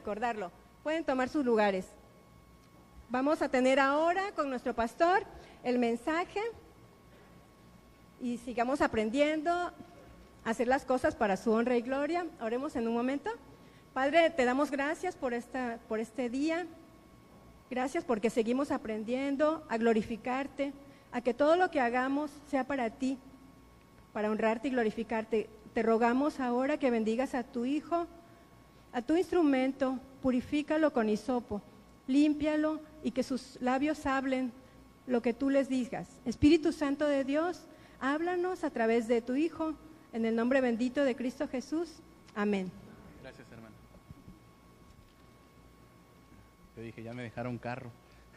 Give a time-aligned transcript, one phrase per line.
[0.00, 0.50] recordarlo.
[0.82, 1.84] Pueden tomar sus lugares.
[3.10, 5.24] Vamos a tener ahora con nuestro pastor
[5.62, 6.40] el mensaje
[8.18, 9.72] y sigamos aprendiendo a
[10.46, 12.24] hacer las cosas para su honra y gloria.
[12.40, 13.30] Oremos en un momento.
[13.92, 16.66] Padre, te damos gracias por, esta, por este día.
[17.68, 20.72] Gracias porque seguimos aprendiendo a glorificarte,
[21.12, 23.18] a que todo lo que hagamos sea para ti,
[24.14, 25.50] para honrarte y glorificarte.
[25.74, 28.06] Te rogamos ahora que bendigas a tu Hijo,
[28.92, 31.62] a tu instrumento, purifícalo con hisopo,
[32.06, 34.52] límpialo y que sus labios hablen
[35.06, 36.08] lo que tú les digas.
[36.24, 37.62] Espíritu Santo de Dios,
[38.00, 39.74] háblanos a través de tu Hijo,
[40.12, 41.88] en el nombre bendito de Cristo Jesús.
[42.34, 42.70] Amén.
[43.22, 43.74] Gracias, hermano.
[46.74, 47.90] Te dije, ya me dejaron carro.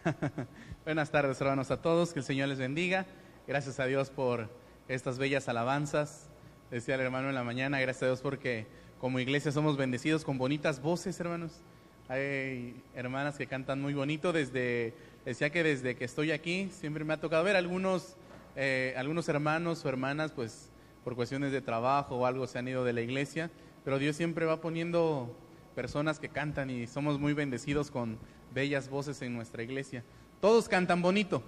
[0.86, 2.14] Buenas tardes, hermanos, a todos.
[2.14, 3.06] Que el Señor les bendiga.
[3.48, 4.50] Gracias a Dios por
[4.88, 6.28] estas bellas alabanzas.
[6.70, 8.68] Decía el hermano en la mañana, gracias a Dios porque
[9.04, 11.60] como iglesia somos bendecidos con bonitas voces, hermanos.
[12.08, 14.32] Hay hermanas que cantan muy bonito.
[14.32, 14.94] Desde,
[15.26, 18.16] decía que desde que estoy aquí siempre me ha tocado ver algunos,
[18.56, 20.70] eh, algunos hermanos o hermanas, pues
[21.04, 23.52] por cuestiones de trabajo o algo se han ido de la iglesia,
[23.84, 25.36] pero Dios siempre va poniendo
[25.76, 28.18] personas que cantan y somos muy bendecidos con
[28.54, 30.02] bellas voces en nuestra iglesia.
[30.40, 31.44] Todos cantan bonito,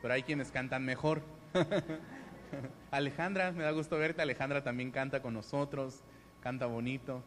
[0.00, 1.20] pero hay quienes cantan mejor.
[2.90, 4.22] Alejandra, me da gusto verte.
[4.22, 6.02] Alejandra también canta con nosotros,
[6.42, 7.22] canta bonito.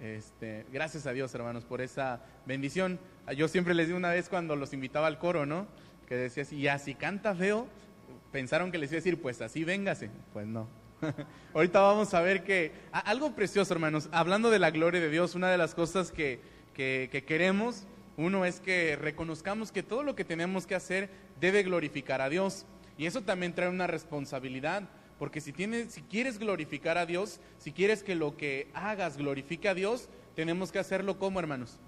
[0.00, 2.98] Este, gracias a Dios, hermanos, por esa bendición.
[3.36, 5.66] Yo siempre les di una vez cuando los invitaba al coro, ¿no?
[6.08, 7.66] Que decía así, ya si canta feo,
[8.32, 10.10] pensaron que les iba a decir, pues así véngase.
[10.32, 10.68] Pues no.
[11.54, 14.08] Ahorita vamos a ver que algo precioso, hermanos.
[14.12, 16.40] Hablando de la gloria de Dios, una de las cosas que,
[16.74, 17.86] que, que queremos,
[18.16, 21.10] uno es que reconozcamos que todo lo que tenemos que hacer
[21.40, 22.66] debe glorificar a Dios.
[22.96, 24.88] Y eso también trae una responsabilidad,
[25.18, 29.68] porque si, tienes, si quieres glorificar a Dios, si quieres que lo que hagas glorifique
[29.68, 31.78] a Dios, tenemos que hacerlo como, hermanos.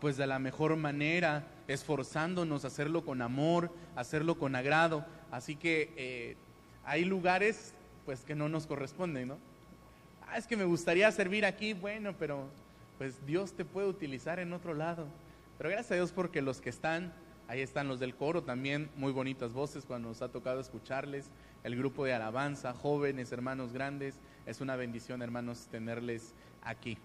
[0.00, 5.04] Pues de la mejor manera, esforzándonos, hacerlo con amor, hacerlo con agrado.
[5.30, 6.36] Así que eh,
[6.84, 7.74] hay lugares
[8.04, 9.38] pues que no nos corresponden, ¿no?
[10.26, 12.48] Ah, es que me gustaría servir aquí, bueno, pero
[12.98, 15.06] pues Dios te puede utilizar en otro lado.
[15.58, 17.12] Pero gracias a Dios porque los que están,
[17.50, 21.30] ahí están los del coro también, muy bonitas voces cuando nos ha tocado escucharles,
[21.64, 26.32] el grupo de alabanza, jóvenes, hermanos grandes, es una bendición, hermanos, tenerles
[26.62, 26.96] aquí.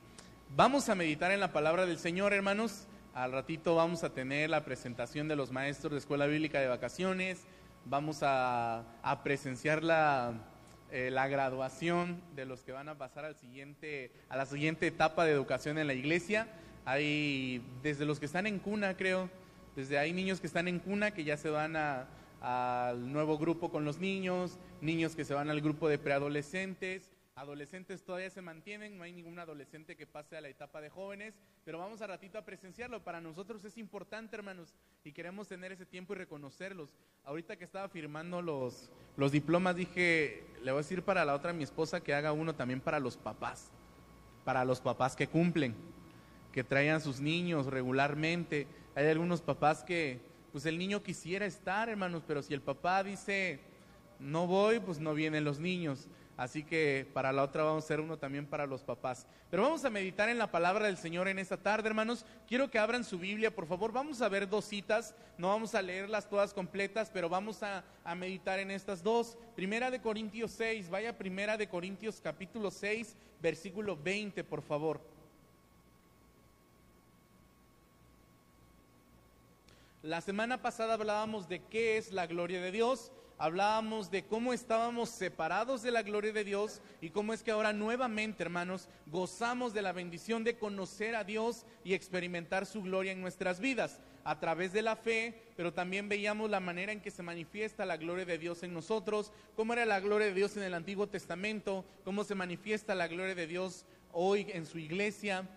[0.56, 2.86] Vamos a meditar en la palabra del Señor, hermanos.
[3.16, 7.48] Al ratito vamos a tener la presentación de los maestros de Escuela Bíblica de Vacaciones,
[7.86, 8.86] vamos a,
[9.24, 10.34] presenciar la,
[10.92, 15.26] eh, la graduación de los que van a pasar al siguiente, a la siguiente etapa
[15.26, 16.48] de educación en la iglesia.
[16.86, 19.28] Hay desde los que están en cuna, creo,
[19.76, 23.86] desde hay niños que están en cuna que ya se van al nuevo grupo con
[23.86, 29.04] los niños, niños que se van al grupo de preadolescentes, Adolescentes todavía se mantienen, no
[29.04, 31.34] hay ningún adolescente que pase a la etapa de jóvenes,
[31.66, 33.04] pero vamos a ratito a presenciarlo.
[33.04, 34.74] Para nosotros es importante, hermanos,
[35.04, 36.94] y queremos tener ese tiempo y reconocerlos.
[37.26, 41.52] Ahorita que estaba firmando los, los diplomas, dije, le voy a decir para la otra
[41.52, 43.70] mi esposa que haga uno también para los papás,
[44.46, 45.76] para los papás que cumplen,
[46.54, 48.66] que traigan sus niños regularmente.
[48.96, 50.22] Hay algunos papás que,
[50.54, 53.60] pues el niño quisiera estar, hermanos, pero si el papá dice,
[54.20, 56.08] no voy, pues no vienen los niños.
[56.38, 59.28] Así que para la otra vamos a hacer uno también para los papás.
[59.50, 62.26] Pero vamos a meditar en la palabra del Señor en esta tarde, hermanos.
[62.48, 63.92] Quiero que abran su Biblia, por favor.
[63.92, 65.14] Vamos a ver dos citas.
[65.38, 67.84] No vamos a leerlas todas completas, pero vamos a,
[68.16, 69.38] meditar en estas dos.
[69.56, 70.90] Primera de Corintios 6.
[70.90, 75.15] Vaya primera de Corintios capítulo 6, versículo 20, por favor.
[80.06, 85.10] La semana pasada hablábamos de qué es la gloria de Dios hablábamos de cómo estábamos
[85.10, 89.82] separados de la gloria de Dios y cómo es que ahora nuevamente, hermanos, gozamos de
[89.82, 94.74] la bendición de conocer a Dios y experimentar su gloria en nuestras vidas a través
[94.74, 98.38] de la fe, pero también veíamos la manera en que se manifiesta la gloria de
[98.38, 102.36] Dios en nosotros, cómo era la gloria de Dios en el Antiguo Testamento, cómo se
[102.36, 105.48] manifiesta la gloria de Dios hoy en su iglesia.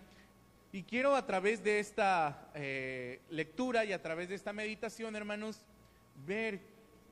[0.71, 5.65] Y quiero a través de esta eh, lectura y a través de esta meditación, hermanos,
[6.27, 6.59] ver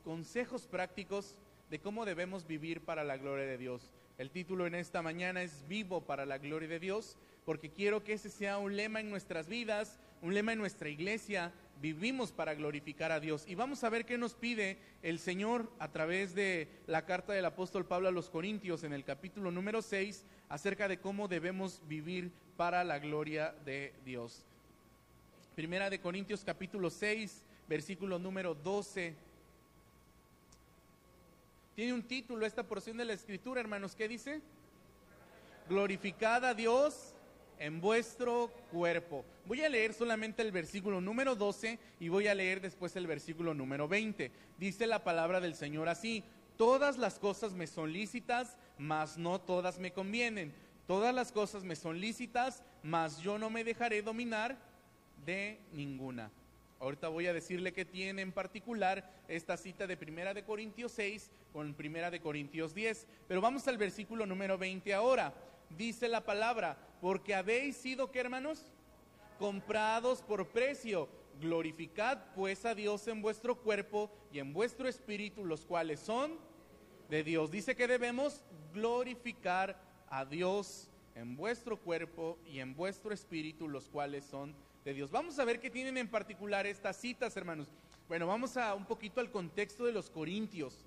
[0.04, 1.36] consejos prácticos
[1.68, 3.92] de cómo debemos vivir para la gloria de Dios.
[4.16, 8.12] El título en esta mañana es Vivo para la gloria de Dios, porque quiero que
[8.12, 11.52] ese sea un lema en nuestras vidas, un lema en nuestra iglesia.
[11.80, 13.44] Vivimos para glorificar a Dios.
[13.46, 17.44] Y vamos a ver qué nos pide el Señor a través de la carta del
[17.44, 22.30] apóstol Pablo a los Corintios en el capítulo número 6 acerca de cómo debemos vivir
[22.56, 24.44] para la gloria de Dios.
[25.54, 29.14] Primera de Corintios capítulo 6, versículo número 12
[31.76, 33.94] tiene un título esta porción de la escritura, hermanos.
[33.94, 34.40] ¿Qué dice?
[35.68, 37.12] glorificad a Dios
[37.58, 39.24] en vuestro cuerpo.
[39.46, 43.54] Voy a leer solamente el versículo número 12 y voy a leer después el versículo
[43.54, 44.30] número 20.
[44.58, 46.24] Dice la palabra del Señor así,
[46.56, 50.52] todas las cosas me son lícitas, mas no todas me convienen.
[50.86, 54.56] Todas las cosas me son lícitas, mas yo no me dejaré dominar
[55.26, 56.30] de ninguna.
[56.80, 61.30] Ahorita voy a decirle que tiene en particular esta cita de Primera de Corintios 6
[61.52, 63.06] con Primera de Corintios 10.
[63.26, 65.34] Pero vamos al versículo número 20 ahora.
[65.76, 68.64] Dice la palabra, porque habéis sido, ¿qué hermanos?
[69.38, 71.08] Comprados por precio.
[71.40, 76.36] Glorificad pues a Dios en vuestro cuerpo y en vuestro espíritu, los cuales son
[77.08, 77.50] de Dios.
[77.50, 78.42] Dice que debemos
[78.74, 79.80] glorificar
[80.10, 84.54] a Dios en vuestro cuerpo y en vuestro espíritu, los cuales son
[84.84, 85.10] de Dios.
[85.10, 87.68] Vamos a ver qué tienen en particular estas citas, hermanos.
[88.08, 90.86] Bueno, vamos a un poquito al contexto de los corintios.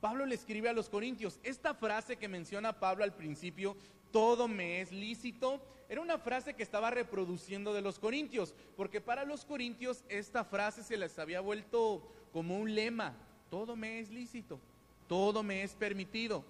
[0.00, 1.40] Pablo le escribe a los corintios.
[1.42, 3.76] Esta frase que menciona Pablo al principio,
[4.12, 9.24] todo me es lícito, era una frase que estaba reproduciendo de los corintios, porque para
[9.24, 13.14] los corintios esta frase se les había vuelto como un lema,
[13.50, 14.58] todo me es lícito,
[15.08, 16.44] todo me es permitido.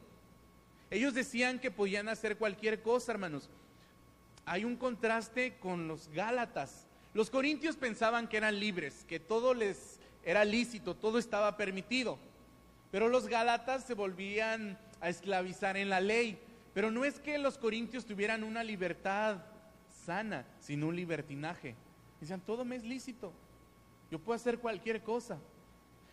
[0.91, 3.51] Ellos decían que podían hacer cualquier cosa, hermanos.
[4.45, 6.87] Hay un contraste con los Gálatas.
[7.13, 12.19] Los corintios pensaban que eran libres, que todo les era lícito, todo estaba permitido.
[12.91, 16.39] Pero los Gálatas se volvían a esclavizar en la ley.
[16.77, 19.39] Pero no es que los corintios tuvieran una libertad
[20.05, 21.75] sana, sino un libertinaje.
[22.21, 23.33] Decían, todo me es lícito.
[24.11, 25.39] Yo puedo hacer cualquier cosa.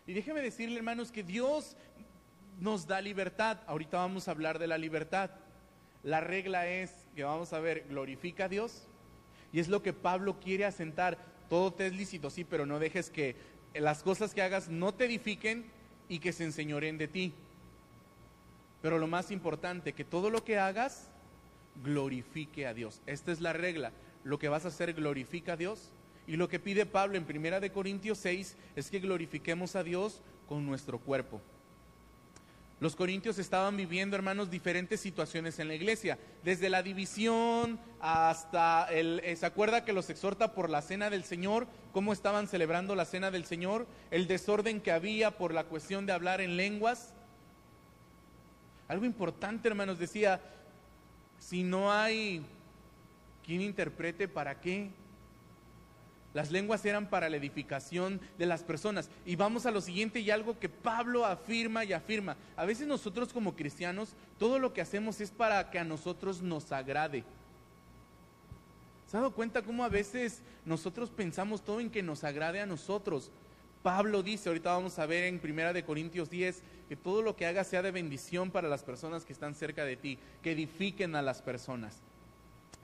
[0.07, 1.75] Y déjeme decirle, hermanos, que Dios
[2.61, 3.57] nos da libertad.
[3.67, 5.31] Ahorita vamos a hablar de la libertad.
[6.01, 8.87] La regla es que vamos a ver, glorifica a Dios.
[9.51, 11.17] Y es lo que Pablo quiere asentar.
[11.49, 13.35] Todo te es lícito, sí, pero no dejes que
[13.73, 15.65] las cosas que hagas no te edifiquen
[16.07, 17.33] y que se enseñoren de ti.
[18.83, 21.07] Pero lo más importante, que todo lo que hagas
[21.83, 22.99] glorifique a Dios.
[23.05, 23.93] Esta es la regla.
[24.25, 25.89] Lo que vas a hacer glorifica a Dios.
[26.27, 30.21] Y lo que pide Pablo en Primera de Corintios 6 es que glorifiquemos a Dios
[30.49, 31.39] con nuestro cuerpo.
[32.81, 39.21] Los corintios estaban viviendo, hermanos, diferentes situaciones en la iglesia, desde la división hasta el...
[39.23, 41.67] Eh, ¿Se acuerda que los exhorta por la cena del Señor?
[41.93, 43.87] ¿Cómo estaban celebrando la cena del Señor?
[44.11, 47.13] El desorden que había por la cuestión de hablar en lenguas.
[48.93, 50.39] Algo importante, hermanos, decía,
[51.39, 52.45] si no hay
[53.43, 54.91] quien interprete, ¿para qué?
[56.35, 59.09] Las lenguas eran para la edificación de las personas.
[59.25, 62.37] Y vamos a lo siguiente y algo que Pablo afirma y afirma.
[62.55, 66.71] A veces nosotros como cristianos, todo lo que hacemos es para que a nosotros nos
[66.71, 67.23] agrade.
[69.07, 72.67] ¿Se ha dado cuenta cómo a veces nosotros pensamos todo en que nos agrade a
[72.67, 73.31] nosotros?
[73.83, 77.45] Pablo dice, ahorita vamos a ver en Primera de Corintios 10, que todo lo que
[77.45, 81.21] haga sea de bendición para las personas que están cerca de ti, que edifiquen a
[81.21, 81.99] las personas.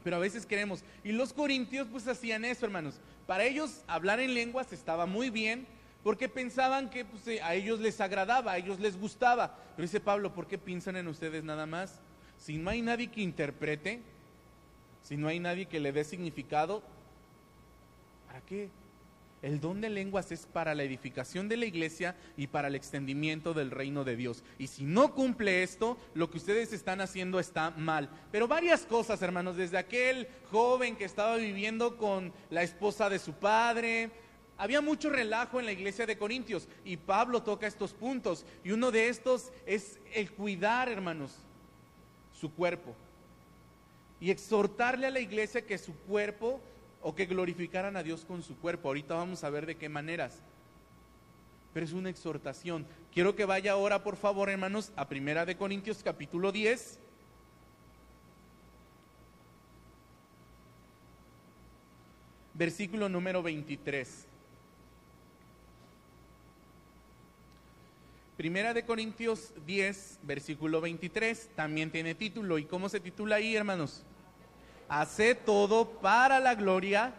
[0.04, 3.00] Pero a veces queremos, y los corintios pues hacían eso, hermanos.
[3.26, 5.66] Para ellos hablar en lenguas estaba muy bien,
[6.04, 9.56] porque pensaban que pues, eh, a ellos les agradaba, a ellos les gustaba.
[9.76, 12.00] Pero dice Pablo, ¿por qué piensan en ustedes nada más?
[12.38, 14.02] Si no hay nadie que interprete,
[15.04, 16.84] si no hay nadie que le dé significado,
[18.28, 18.70] ¿para qué?
[19.42, 23.54] El don de lenguas es para la edificación de la iglesia y para el extendimiento
[23.54, 24.44] del reino de Dios.
[24.58, 28.10] Y si no cumple esto, lo que ustedes están haciendo está mal.
[28.32, 33.32] Pero varias cosas, hermanos, desde aquel joven que estaba viviendo con la esposa de su
[33.34, 34.12] padre,
[34.58, 38.46] había mucho relajo en la iglesia de Corintios y Pablo toca estos puntos.
[38.66, 41.32] Y uno de estos es el cuidar, hermanos,
[42.38, 42.94] su cuerpo.
[44.20, 46.60] Y exhortarle a la iglesia que su cuerpo
[47.02, 48.90] o que glorificaran a Dios con su cuerpo.
[48.90, 50.40] Ahorita vamos a ver de qué maneras.
[51.74, 52.86] Pero es una exhortación.
[53.14, 57.00] Quiero que vaya ahora, por favor, hermanos, a Primera de Corintios capítulo 10.
[62.56, 64.26] Versículo número 23.
[68.40, 72.58] Primera de Corintios 10, versículo 23, también tiene título.
[72.58, 74.04] ¿Y cómo se titula ahí, hermanos?
[74.90, 77.14] Haced todo para la gloria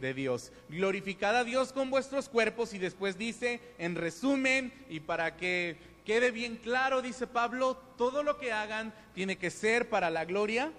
[0.00, 0.52] de Dios.
[0.68, 6.30] Glorificad a Dios con vuestros cuerpos y después dice, en resumen, y para que quede
[6.30, 10.72] bien claro, dice Pablo, todo lo que hagan tiene que ser para la gloria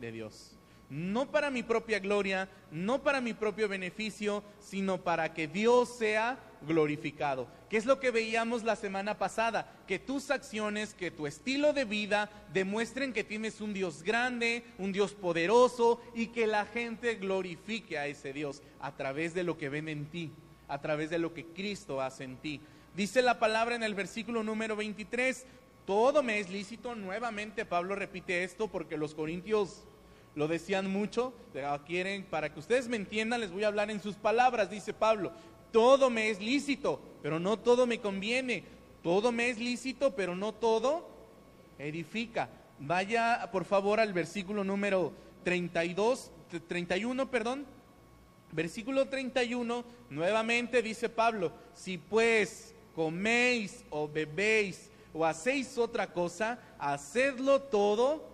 [0.00, 0.58] de Dios
[0.90, 6.38] no para mi propia gloria, no para mi propio beneficio, sino para que Dios sea
[6.66, 7.48] glorificado.
[7.68, 9.70] ¿Qué es lo que veíamos la semana pasada?
[9.86, 14.92] Que tus acciones, que tu estilo de vida demuestren que tienes un Dios grande, un
[14.92, 19.68] Dios poderoso y que la gente glorifique a ese Dios a través de lo que
[19.68, 20.32] ven en ti,
[20.68, 22.60] a través de lo que Cristo hace en ti.
[22.94, 25.46] Dice la palabra en el versículo número 23,
[25.86, 26.94] todo me es lícito.
[26.94, 29.84] Nuevamente Pablo repite esto porque los corintios
[30.34, 31.32] lo decían mucho.
[31.86, 35.32] Quieren, para que ustedes me entiendan, les voy a hablar en sus palabras, dice Pablo.
[35.72, 38.64] Todo me es lícito, pero no todo me conviene.
[39.02, 41.06] Todo me es lícito, pero no todo
[41.78, 42.48] edifica.
[42.80, 45.12] Vaya por favor al versículo número
[45.44, 46.30] 32,
[46.68, 47.66] 31, perdón.
[48.52, 57.60] Versículo 31, nuevamente dice Pablo, si pues coméis o bebéis o hacéis otra cosa, hacedlo
[57.60, 58.24] todo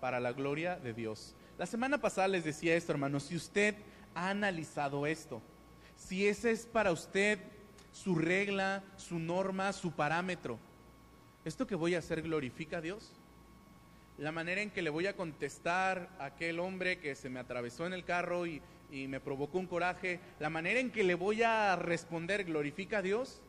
[0.00, 1.34] para la gloria de Dios.
[1.58, 3.74] La semana pasada les decía esto, hermanos, si usted
[4.14, 5.42] ha analizado esto,
[6.00, 7.38] si ese es para usted
[7.92, 10.58] su regla, su norma, su parámetro,
[11.44, 13.12] ¿esto que voy a hacer glorifica a Dios?
[14.18, 17.86] La manera en que le voy a contestar a aquel hombre que se me atravesó
[17.86, 21.42] en el carro y, y me provocó un coraje, la manera en que le voy
[21.42, 23.40] a responder glorifica a Dios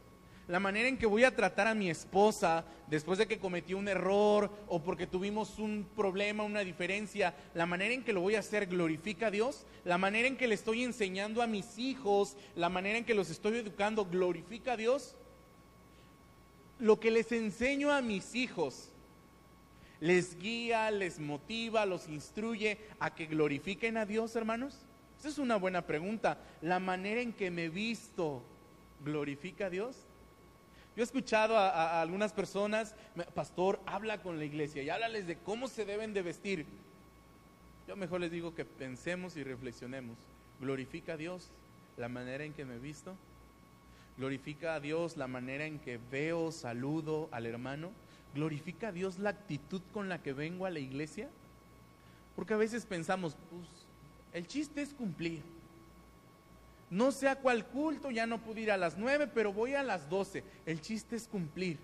[0.52, 3.88] la manera en que voy a tratar a mi esposa después de que cometió un
[3.88, 8.40] error o porque tuvimos un problema, una diferencia, la manera en que lo voy a
[8.40, 12.68] hacer glorifica a Dios, la manera en que le estoy enseñando a mis hijos, la
[12.68, 15.16] manera en que los estoy educando glorifica a Dios.
[16.80, 18.90] Lo que les enseño a mis hijos
[20.02, 24.76] les guía, les motiva, los instruye a que glorifiquen a Dios, hermanos.
[25.18, 26.40] Esa es una buena pregunta.
[26.62, 28.44] La manera en que me visto
[29.06, 29.96] glorifica a Dios.
[30.96, 32.96] Yo he escuchado a, algunas personas,
[33.34, 36.66] pastor, habla con la iglesia y háblales de cómo se deben de vestir.
[37.88, 40.18] Yo mejor les digo que pensemos y reflexionemos.
[40.60, 41.50] ¿Glorifica a Dios
[41.98, 43.16] la manera en que me visto?
[44.18, 47.92] ¿Glorifica a Dios la manera en que veo, saludo al hermano?
[48.36, 51.30] ¿Glorifica a Dios la actitud con la que vengo a la iglesia?
[52.36, 53.68] Porque a veces pensamos, pues,
[54.34, 55.42] el chiste es cumplir
[56.92, 59.82] no sé a cuál culto, ya no pude ir a las nueve, pero voy a
[59.82, 60.44] las doce.
[60.66, 61.80] El chiste es cumplir.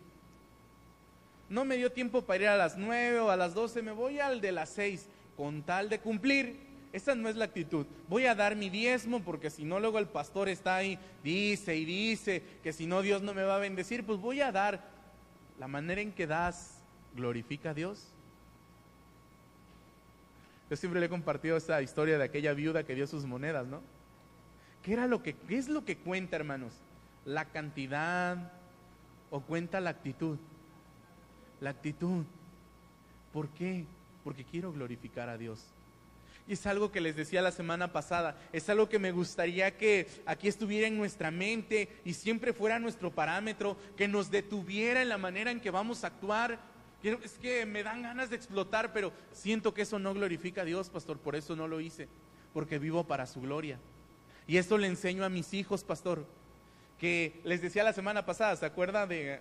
[1.49, 4.19] No me dio tiempo para ir a las nueve o a las doce, me voy
[4.19, 6.59] al de las seis, con tal de cumplir.
[6.91, 7.85] Esa no es la actitud.
[8.09, 11.85] Voy a dar mi diezmo porque si no luego el pastor está ahí, dice y
[11.85, 14.83] dice que si no Dios no me va a bendecir, pues voy a dar.
[15.57, 16.79] La manera en que das
[17.15, 18.09] glorifica a Dios.
[20.69, 23.81] Yo siempre le he compartido esa historia de aquella viuda que dio sus monedas, ¿no?
[24.87, 26.71] ¿Qué, era lo que, ¿Qué es lo que cuenta, hermanos?
[27.25, 28.53] ¿La cantidad
[29.29, 30.37] o cuenta la actitud?
[31.59, 32.23] La actitud.
[33.33, 33.83] ¿Por qué?
[34.23, 35.59] Porque quiero glorificar a Dios.
[36.47, 40.07] Y es algo que les decía la semana pasada, es algo que me gustaría que
[40.25, 45.17] aquí estuviera en nuestra mente y siempre fuera nuestro parámetro, que nos detuviera en la
[45.17, 46.61] manera en que vamos a actuar.
[47.03, 50.89] Es que me dan ganas de explotar, pero siento que eso no glorifica a Dios,
[50.89, 52.07] pastor, por eso no lo hice,
[52.53, 53.77] porque vivo para su gloria.
[54.47, 56.25] Y esto le enseño a mis hijos, pastor,
[56.99, 59.39] que les decía la semana pasada, ¿se acuerda de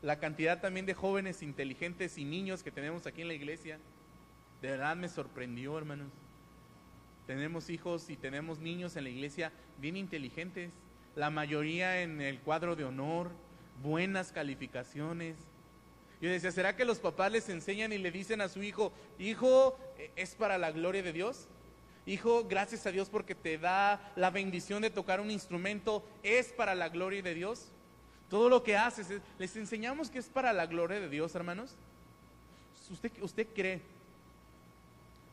[0.00, 3.78] la cantidad también de jóvenes inteligentes y niños que tenemos aquí en la iglesia?
[4.62, 6.12] De verdad me sorprendió, hermanos.
[7.26, 10.70] Tenemos hijos y tenemos niños en la iglesia bien inteligentes,
[11.16, 13.30] la mayoría en el cuadro de honor,
[13.82, 15.36] buenas calificaciones.
[16.20, 19.76] Yo decía, ¿será que los papás les enseñan y le dicen a su hijo, hijo,
[20.14, 21.48] ¿es para la gloria de Dios?
[22.04, 26.04] Hijo, gracias a Dios porque te da la bendición de tocar un instrumento.
[26.22, 27.68] ¿Es para la gloria de Dios?
[28.28, 31.74] Todo lo que haces, les enseñamos que es para la gloria de Dios, hermanos.
[32.90, 33.80] ¿Usted, usted cree?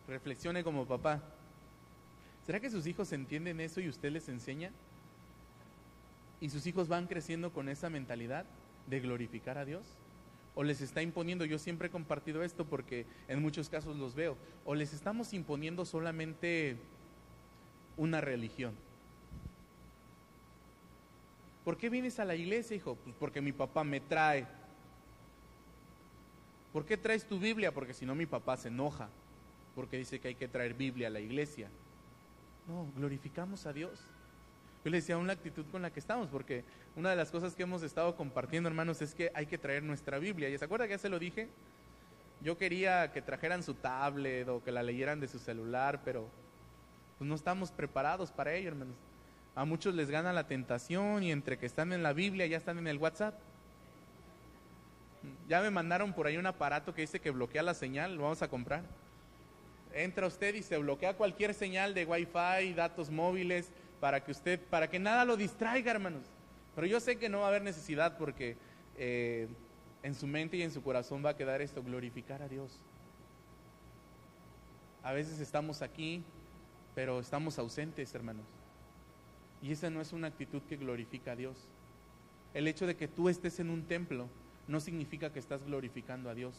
[0.08, 1.22] Reflexione como papá.
[2.46, 4.72] ¿Será que sus hijos entienden eso y usted les enseña?
[6.42, 8.46] ¿Y sus hijos van creciendo con esa mentalidad
[8.88, 9.84] de glorificar a Dios?
[10.56, 14.38] O les está imponiendo, yo siempre he compartido esto porque en muchos casos los veo,
[14.66, 16.76] o les estamos imponiendo solamente
[17.98, 18.74] una religión.
[21.64, 22.96] ¿Por qué vienes a la iglesia, hijo?
[22.96, 24.48] Pues porque mi papá me trae.
[26.74, 27.74] ¿Por qué traes tu Biblia?
[27.74, 29.10] Porque si no mi papá se enoja,
[29.76, 31.70] porque dice que hay que traer Biblia a la iglesia.
[32.68, 34.00] No, glorificamos a Dios.
[34.84, 36.64] Yo le decía una actitud con la que estamos, porque
[36.96, 40.20] una de las cosas que hemos estado compartiendo, hermanos, es que hay que traer nuestra
[40.20, 40.50] Biblia.
[40.50, 41.50] ¿Y se acuerda que ya se lo dije?
[42.42, 46.30] Yo quería que trajeran su tablet o que la leyeran de su celular, pero
[47.18, 48.96] pues no estamos preparados para ello, hermanos.
[49.56, 52.78] A muchos les gana la tentación y entre que están en la Biblia ya están
[52.78, 53.36] en el WhatsApp.
[55.50, 58.42] Ya me mandaron por ahí un aparato que dice que bloquea la señal, lo vamos
[58.42, 58.84] a comprar.
[59.94, 64.90] Entra usted y se bloquea cualquier señal de Wi-Fi, datos móviles, para que usted, para
[64.90, 66.24] que nada lo distraiga, hermanos.
[66.76, 68.56] Pero yo sé que no va a haber necesidad porque
[68.98, 69.48] eh,
[70.04, 72.80] en su mente y en su corazón va a quedar esto, glorificar a Dios.
[75.04, 76.24] A veces estamos aquí,
[76.96, 78.46] pero estamos ausentes, hermanos.
[79.62, 81.58] Y esa no es una actitud que glorifica a Dios.
[82.54, 84.28] El hecho de que tú estés en un templo
[84.68, 86.54] no significa que estás glorificando a Dios.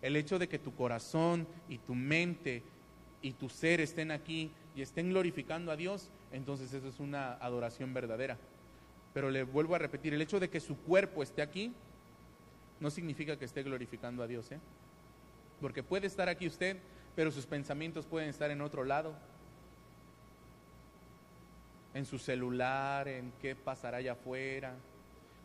[0.00, 2.62] El hecho de que tu corazón y tu mente
[3.20, 7.92] y tu ser estén aquí y estén glorificando a Dios, entonces eso es una adoración
[7.94, 8.36] verdadera.
[9.14, 11.72] Pero le vuelvo a repetir, el hecho de que su cuerpo esté aquí
[12.80, 14.58] no significa que esté glorificando a Dios, ¿eh?
[15.60, 16.76] Porque puede estar aquí usted,
[17.14, 19.14] pero sus pensamientos pueden estar en otro lado.
[21.94, 24.74] En su celular, en qué pasará allá afuera.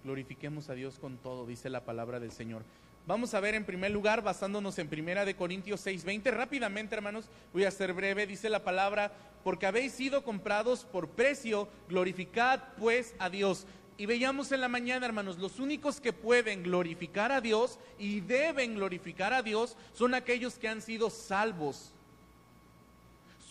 [0.04, 2.64] Glorifiquemos a Dios con todo, dice la palabra del Señor.
[3.08, 7.64] Vamos a ver en primer lugar, basándonos en Primera de Corintios 6:20, rápidamente, hermanos, voy
[7.64, 9.14] a ser breve, dice la palabra,
[9.46, 13.66] porque habéis sido comprados por precio, glorificad pues a Dios.
[13.98, 18.76] Y veíamos en la mañana, hermanos, los únicos que pueden glorificar a Dios y deben
[18.76, 21.94] glorificar a Dios son aquellos que han sido salvos.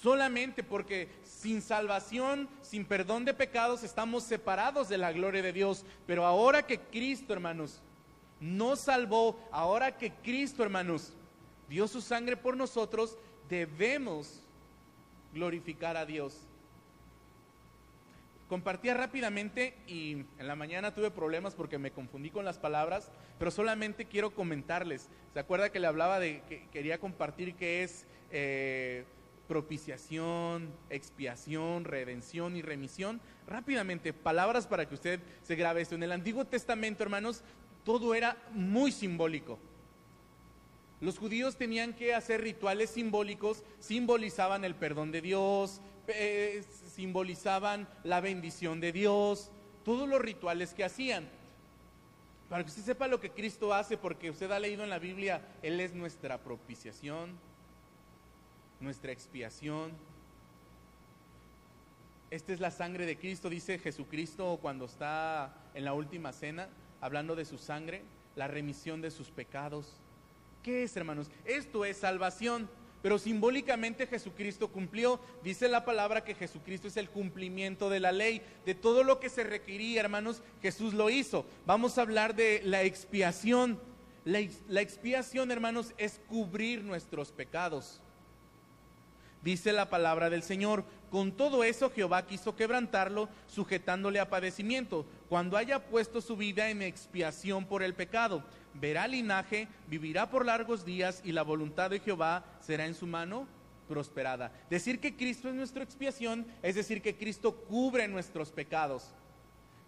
[0.02, 5.86] Solamente porque sin salvación, sin perdón de pecados, estamos separados de la gloria de Dios.
[6.06, 7.80] Pero ahora que Cristo, hermanos,
[8.40, 11.12] nos salvó, ahora que Cristo, hermanos,
[11.68, 13.16] dio su sangre por nosotros,
[13.48, 14.40] debemos
[15.32, 16.38] glorificar a Dios.
[18.48, 23.50] Compartía rápidamente y en la mañana tuve problemas porque me confundí con las palabras, pero
[23.50, 25.08] solamente quiero comentarles.
[25.32, 29.04] ¿Se acuerda que le hablaba de que quería compartir qué es eh,
[29.48, 33.20] propiciación, expiación, redención y remisión?
[33.48, 35.96] Rápidamente, palabras para que usted se grabe esto.
[35.96, 37.42] En el Antiguo Testamento, hermanos,
[37.86, 39.60] todo era muy simbólico.
[41.00, 46.64] Los judíos tenían que hacer rituales simbólicos, simbolizaban el perdón de Dios, eh,
[46.96, 49.50] simbolizaban la bendición de Dios,
[49.84, 51.28] todos los rituales que hacían.
[52.48, 55.40] Para que usted sepa lo que Cristo hace, porque usted ha leído en la Biblia,
[55.62, 57.38] Él es nuestra propiciación,
[58.80, 59.92] nuestra expiación.
[62.32, 66.68] Esta es la sangre de Cristo, dice Jesucristo cuando está en la última cena
[67.00, 68.02] hablando de su sangre,
[68.34, 69.92] la remisión de sus pecados.
[70.62, 71.30] ¿Qué es, hermanos?
[71.44, 72.68] Esto es salvación.
[73.02, 75.20] Pero simbólicamente Jesucristo cumplió.
[75.44, 78.42] Dice la palabra que Jesucristo es el cumplimiento de la ley.
[78.64, 81.46] De todo lo que se requería, hermanos, Jesús lo hizo.
[81.66, 83.78] Vamos a hablar de la expiación.
[84.24, 88.00] La, la expiación, hermanos, es cubrir nuestros pecados.
[89.46, 95.56] Dice la palabra del Señor, con todo eso Jehová quiso quebrantarlo, sujetándole a padecimiento, cuando
[95.56, 98.42] haya puesto su vida en expiación por el pecado.
[98.74, 103.46] Verá linaje, vivirá por largos días y la voluntad de Jehová será en su mano
[103.86, 104.50] prosperada.
[104.68, 109.14] Decir que Cristo es nuestra expiación es decir que Cristo cubre nuestros pecados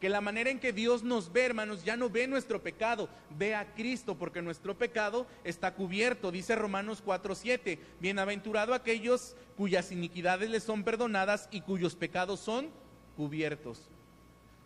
[0.01, 3.55] que la manera en que Dios nos ve, hermanos, ya no ve nuestro pecado, ve
[3.55, 7.79] a Cristo, porque nuestro pecado está cubierto, dice Romanos 4:7.
[8.01, 12.69] Bienaventurado aquellos cuyas iniquidades les son perdonadas y cuyos pecados son
[13.17, 13.89] cubiertos.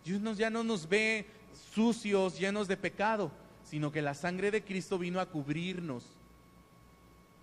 [0.05, 1.25] Dios ya no nos ve
[1.73, 3.31] sucios, llenos de pecado,
[3.63, 6.05] sino que la sangre de Cristo vino a cubrirnos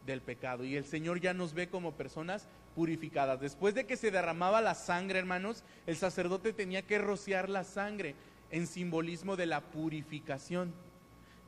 [0.07, 0.64] del pecado.
[0.64, 3.40] Y el Señor ya nos ve como personas purificadas.
[3.40, 8.14] Después de que se derramaba la sangre, hermanos, el sacerdote tenía que rociar la sangre
[8.50, 10.72] en simbolismo de la purificación.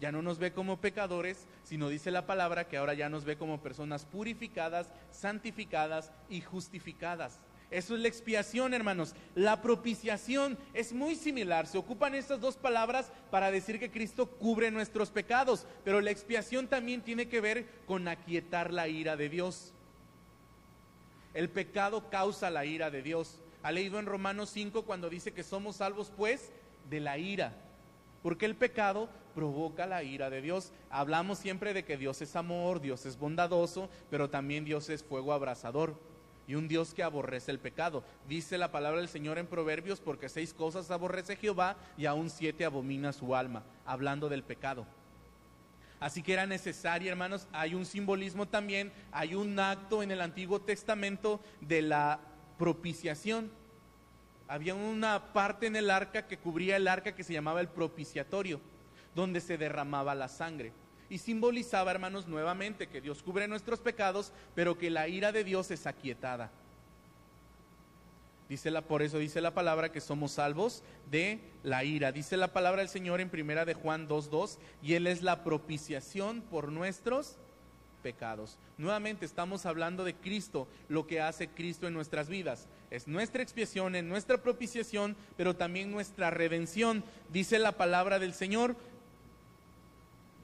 [0.01, 3.37] Ya no nos ve como pecadores, sino dice la palabra que ahora ya nos ve
[3.37, 7.39] como personas purificadas, santificadas y justificadas.
[7.71, 9.15] Eso es la expiación, hermanos.
[9.35, 11.67] La propiciación es muy similar.
[11.67, 16.69] Se ocupan estas dos palabras para decir que Cristo cubre nuestros pecados, pero la expiación
[16.69, 19.73] también tiene que ver con aquietar la ira de Dios.
[21.35, 23.41] El pecado causa la ira de Dios.
[23.63, 26.53] Ha leído en Romanos 5 cuando dice que somos salvos pues
[26.91, 27.55] de la ira.
[28.23, 30.73] Porque el pecado provoca la ira de Dios.
[30.91, 35.33] Hablamos siempre de que Dios es amor, Dios es bondadoso, pero también Dios es fuego
[35.33, 35.97] abrasador
[36.47, 38.05] y un Dios que aborrece el pecado.
[38.29, 42.65] Dice la palabra del Señor en Proverbios, porque seis cosas aborrece Jehová y aún siete
[42.65, 44.87] abomina su alma, hablando del pecado.
[46.03, 50.61] Así que era necesario, hermanos, hay un simbolismo también, hay un acto en el Antiguo
[50.61, 52.19] Testamento de la
[52.59, 53.53] propiciación.
[54.49, 58.61] Había una parte en el arca que cubría el arca que se llamaba el propiciatorio,
[59.15, 60.73] donde se derramaba la sangre
[61.09, 65.71] y simbolizaba, hermanos, nuevamente que Dios cubre nuestros pecados, pero que la ira de Dios
[65.71, 66.51] es aquietada.
[68.53, 72.13] Dice la, por eso dice la palabra que somos salvos de la ira.
[72.13, 76.43] Dice la palabra del Señor en primera de Juan 2.2 y Él es la propiciación
[76.43, 77.37] por nuestros
[78.03, 78.59] pecados.
[78.77, 82.67] Nuevamente estamos hablando de Cristo, lo que hace Cristo en nuestras vidas.
[82.91, 87.05] Es nuestra expiación, es nuestra propiciación, pero también nuestra redención.
[87.33, 88.77] Dice la palabra del Señor,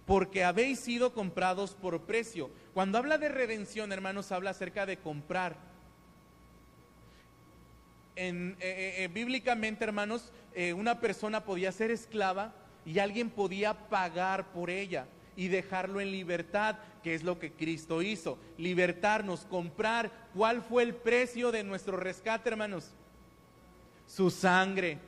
[0.06, 2.48] porque habéis sido comprados por precio.
[2.72, 5.67] Cuando habla de redención, hermanos, habla acerca de comprar.
[8.20, 10.32] Eh, eh, eh, bíblicamente, hermanos,
[10.74, 12.52] una persona podía ser esclava
[12.84, 18.02] y alguien podía pagar por ella y dejarlo en libertad, que es lo que Cristo
[18.02, 18.36] hizo.
[18.56, 20.10] Libertarnos, comprar.
[20.34, 22.90] ¿Cuál fue el precio de nuestro rescate, hermanos?
[24.08, 24.98] Su sangre.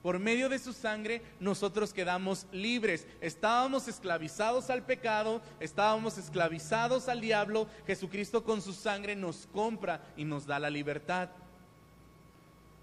[0.00, 3.08] Por medio de su sangre nosotros quedamos libres.
[3.20, 7.66] Estábamos esclavizados al pecado, estábamos esclavizados al diablo.
[7.88, 11.30] Jesucristo con su sangre nos compra y nos da la libertad.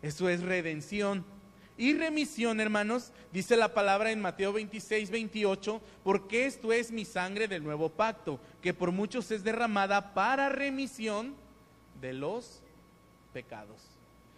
[0.06, 1.26] Eso es redención.
[1.80, 7.48] Y remisión, hermanos, dice la palabra en Mateo 26, 28, porque esto es mi sangre
[7.48, 11.34] del nuevo pacto, que por muchos es derramada para remisión
[12.00, 12.62] de los
[13.34, 13.82] pecados.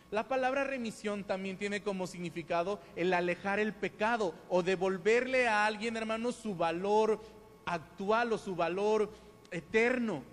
[0.10, 5.98] La palabra remisión también tiene como significado el alejar el pecado o devolverle a alguien,
[5.98, 7.22] hermanos, su valor
[7.66, 9.12] actual o su valor
[9.52, 10.24] eterno.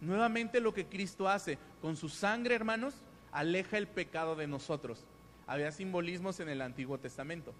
[0.00, 2.94] Nuevamente lo que Cristo hace con su sangre, hermanos,
[3.32, 5.04] aleja el pecado de nosotros.
[5.46, 7.54] Había simbolismos en el Antiguo Testamento.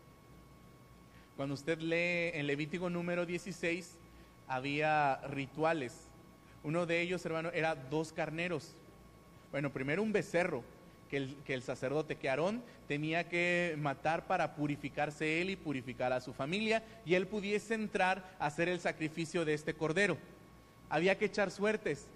[1.36, 3.96] Cuando usted lee en Levítico número 16,
[4.48, 5.94] había rituales.
[6.64, 8.72] Uno de ellos, hermano, era dos carneros.
[9.52, 10.64] Bueno, primero un becerro
[11.08, 16.12] que el, que el sacerdote, que Aarón tenía que matar para purificarse él y purificar
[16.12, 20.18] a su familia, y él pudiese entrar a hacer el sacrificio de este cordero.
[20.90, 22.06] Había que echar suertes.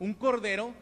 [0.00, 0.74] Un cordero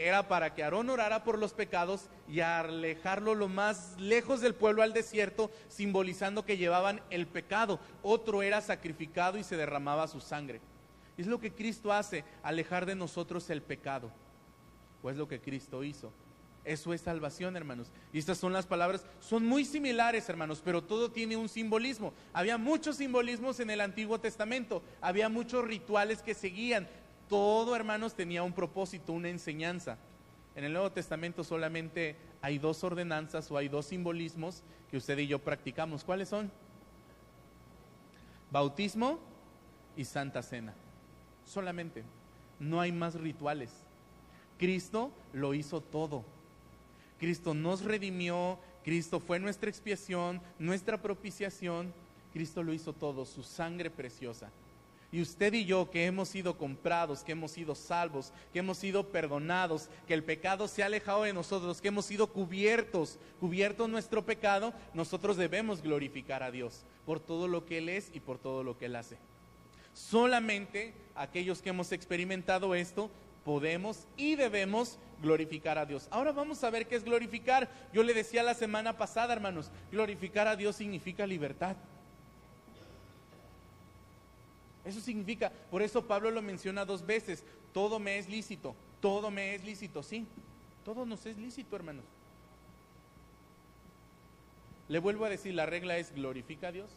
[0.00, 4.82] era para que Aarón orara por los pecados y alejarlo lo más lejos del pueblo
[4.82, 7.78] al desierto, simbolizando que llevaban el pecado.
[8.02, 10.60] Otro era sacrificado y se derramaba su sangre.
[11.18, 14.10] Es lo que Cristo hace, alejar de nosotros el pecado.
[15.02, 16.12] Pues lo que Cristo hizo.
[16.64, 17.88] Eso es salvación, hermanos.
[18.12, 22.12] Y estas son las palabras, son muy similares, hermanos, pero todo tiene un simbolismo.
[22.32, 26.86] Había muchos simbolismos en el Antiguo Testamento, había muchos rituales que seguían.
[27.30, 29.96] Todo, hermanos, tenía un propósito, una enseñanza.
[30.56, 35.28] En el Nuevo Testamento solamente hay dos ordenanzas o hay dos simbolismos que usted y
[35.28, 36.02] yo practicamos.
[36.02, 36.50] ¿Cuáles son?
[38.50, 39.20] Bautismo
[39.96, 40.74] y Santa Cena.
[41.46, 42.02] Solamente.
[42.58, 43.70] No hay más rituales.
[44.58, 46.24] Cristo lo hizo todo.
[47.20, 51.92] Cristo nos redimió, Cristo fue nuestra expiación, nuestra propiciación,
[52.32, 54.50] Cristo lo hizo todo, su sangre preciosa.
[55.12, 59.08] Y usted y yo que hemos sido comprados, que hemos sido salvos, que hemos sido
[59.08, 64.24] perdonados, que el pecado se ha alejado de nosotros, que hemos sido cubiertos, cubierto nuestro
[64.24, 68.62] pecado, nosotros debemos glorificar a Dios por todo lo que Él es y por todo
[68.62, 69.18] lo que Él hace.
[69.94, 73.10] Solamente aquellos que hemos experimentado esto
[73.44, 76.06] podemos y debemos glorificar a Dios.
[76.10, 77.68] Ahora vamos a ver qué es glorificar.
[77.92, 81.76] Yo le decía la semana pasada, hermanos, glorificar a Dios significa libertad.
[84.90, 89.54] Eso significa, por eso Pablo lo menciona dos veces, todo me es lícito, todo me
[89.54, 90.26] es lícito, sí,
[90.84, 92.04] todo nos es lícito, hermanos.
[94.88, 96.90] Le vuelvo a decir, la regla es glorifica a Dios.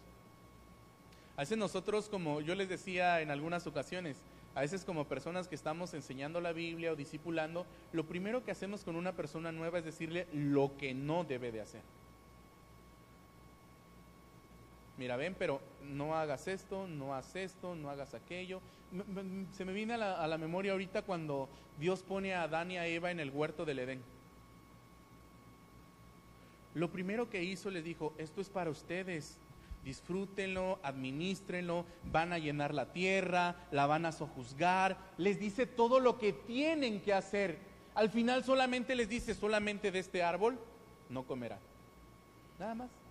[1.38, 4.18] A veces nosotros, como yo les decía en algunas ocasiones,
[4.56, 8.84] a veces como personas que estamos enseñando la Biblia o discipulando, lo primero que hacemos
[8.84, 11.82] con una persona nueva es decirle lo que no debe de hacer.
[14.98, 18.62] Mira, ven, pero no hagas esto, no hagas esto, no hagas aquello.
[19.54, 23.10] Se me viene a la, memoria ahorita cuando Dios pone a Adán y a Eva
[23.10, 24.02] en el huerto del Edén.
[26.76, 29.38] Lo primero que hizo les dijo, esto es para ustedes,
[29.84, 36.20] disfrútenlo, administrenlo, van a llenar la tierra, la van a sojuzgar, les dice todo lo
[36.20, 37.58] que tienen que hacer.
[37.96, 40.60] Al final solamente les dice, solamente de este árbol
[41.10, 41.60] no comerán.
[42.60, 43.03] Nada más.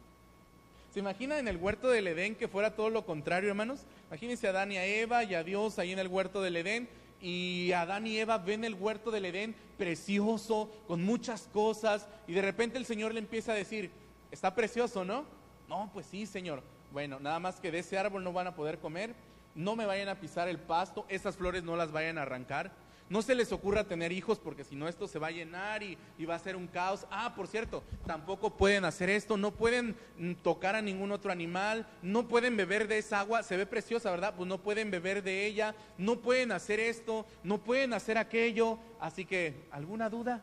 [0.93, 3.87] ¿Se imagina en el huerto del Edén que fuera todo lo contrario, hermanos?
[4.09, 6.87] Imagínense a Adán y a Eva y a Dios ahí en el huerto del Edén.
[7.19, 12.07] Y Adán y Eva ven el huerto del Edén precioso, con muchas cosas.
[12.29, 13.91] Y de repente el Señor le empieza a decir,
[14.31, 15.25] está precioso, ¿no?
[15.67, 16.63] No, pues sí, Señor.
[16.93, 19.15] Bueno, nada más que de ese árbol no van a poder comer,
[19.55, 22.71] no me vayan a pisar el pasto, esas flores no las vayan a arrancar.
[23.13, 25.99] No se les ocurra tener hijos porque si no esto se va a llenar y,
[26.25, 27.05] va a ser un caos.
[27.11, 31.87] Ah, por cierto, tampoco pueden hacer esto, no pueden mm, tocar a ningún otro animal,
[32.01, 34.33] no pueden beber de esa agua, se ve preciosa, ¿verdad?
[34.35, 38.79] Pues no pueden beber de ella, no pueden hacer esto, no pueden hacer aquello.
[38.99, 40.37] Así que, ¿alguna duda?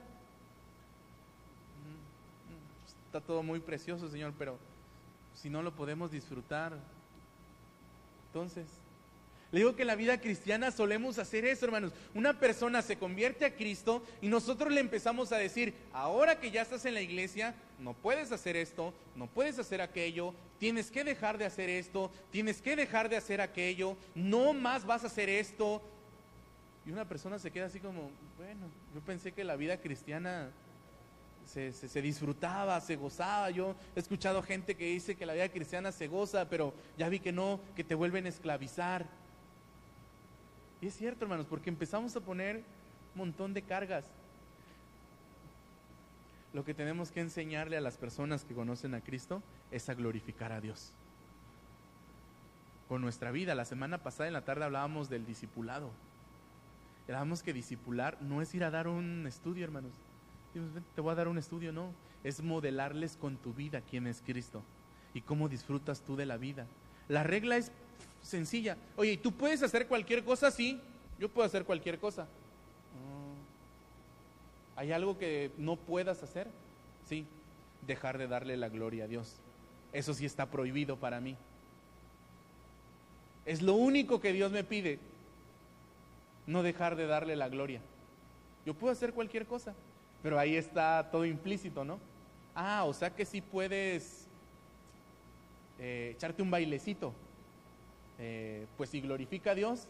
[1.73, 4.60] Mm, está todo muy precioso, Señor, pero
[5.34, 6.73] si no lo podemos disfrutar.
[8.27, 8.67] Entonces,
[9.51, 11.91] le digo que en la vida cristiana solemos hacer eso, hermanos.
[12.13, 16.62] Una persona se convierte a Cristo y nosotros le empezamos a decir, ahora que ya
[16.62, 21.39] estás en la iglesia, no puedes hacer esto, no puedes hacer aquello, tienes que dejar
[21.39, 25.81] de hacer esto, tienes que dejar de hacer aquello, no más vas a hacer esto.
[26.85, 30.51] Y una persona se queda así como, bueno, yo pensé que la vida cristiana
[31.49, 33.49] se, disfrutaba, se gozaba.
[33.49, 37.19] Yo he escuchado gente que dice que la vida cristiana se goza, pero ya vi
[37.19, 39.05] que no, que te vuelven a esclavizar.
[40.82, 42.63] Y es cierto, hermanos, porque empezamos a poner un
[43.15, 44.06] montón de cargas.
[46.54, 50.52] Lo que tenemos que enseñarle a las personas que conocen a Cristo es a glorificar
[50.52, 50.92] a Dios.
[52.88, 55.92] Con nuestra vida, la semana pasada en la tarde hablábamos del discipulado.
[57.08, 59.94] Hablábamos que discipular no es ir a dar un estudio, hermanos
[60.96, 61.94] te voy a dar un estudio, no.
[62.24, 64.62] Es modelarles con tu vida quién es Cristo
[65.13, 66.65] y cómo disfrutas tú de la vida.
[67.08, 67.72] La regla es
[68.21, 68.77] sencilla.
[68.95, 70.51] Oye, ¿tú puedes hacer cualquier cosa?
[70.51, 70.79] Sí,
[71.19, 72.27] yo puedo hacer cualquier cosa.
[74.75, 76.47] ¿Hay algo que no puedas hacer?
[77.08, 77.25] Sí,
[77.86, 79.36] dejar de darle la gloria a Dios.
[79.91, 81.36] Eso sí está prohibido para mí.
[83.45, 84.99] Es lo único que Dios me pide,
[86.47, 87.82] no dejar de darle la gloria.
[88.65, 89.73] Yo puedo hacer cualquier cosa.
[90.21, 91.99] Pero ahí está todo implícito, ¿no?
[92.53, 94.27] Ah, o sea que sí puedes
[95.79, 97.13] eh, echarte un bailecito.
[98.19, 99.88] Eh, pues si glorifica a Dios,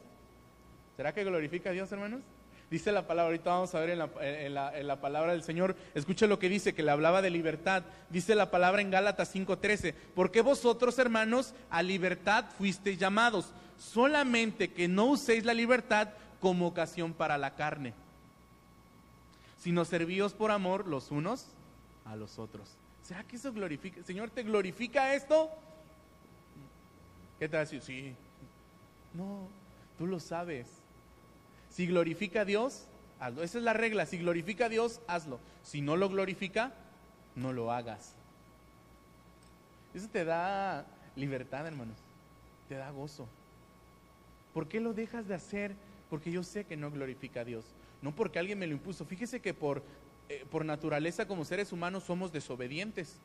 [0.95, 2.21] ¿será que glorifica a Dios, hermanos?
[2.69, 6.27] Dice la palabra, ahorita vamos a ver en la, en la, palabra del Señor, escuche
[6.27, 7.83] lo que dice, que le hablaba de libertad.
[8.11, 14.87] Dice la palabra en Gálatas 5:13, porque vosotros, hermanos, a libertad fuisteis llamados, solamente que
[14.87, 17.93] no uséis la libertad como ocasión para la carne
[19.59, 21.45] sino servíos por amor los unos
[22.05, 22.69] a los otros.
[23.03, 24.01] ¿Será que eso glorifica?
[24.03, 25.51] Señor, ¿te glorifica esto?
[27.39, 27.81] ¿Qué a decir?
[27.81, 28.13] Sí.
[29.13, 29.47] No,
[29.97, 30.67] tú lo sabes.
[31.69, 32.85] Si glorifica a Dios,
[33.19, 33.43] hazlo.
[33.43, 34.05] Esa es la regla.
[34.05, 35.39] Si glorifica a Dios, hazlo.
[35.63, 36.73] Si no lo glorifica,
[37.35, 38.13] no lo hagas.
[39.93, 41.97] Eso te da libertad, hermanos.
[42.67, 43.27] Te da gozo.
[44.53, 45.73] ¿Por qué lo dejas de hacer?
[46.09, 47.65] Porque yo sé que no glorifica a Dios
[48.01, 49.05] no porque alguien me lo impuso.
[49.05, 49.83] Fíjese que por,
[50.29, 53.15] eh, por naturaleza como seres humanos somos desobedientes.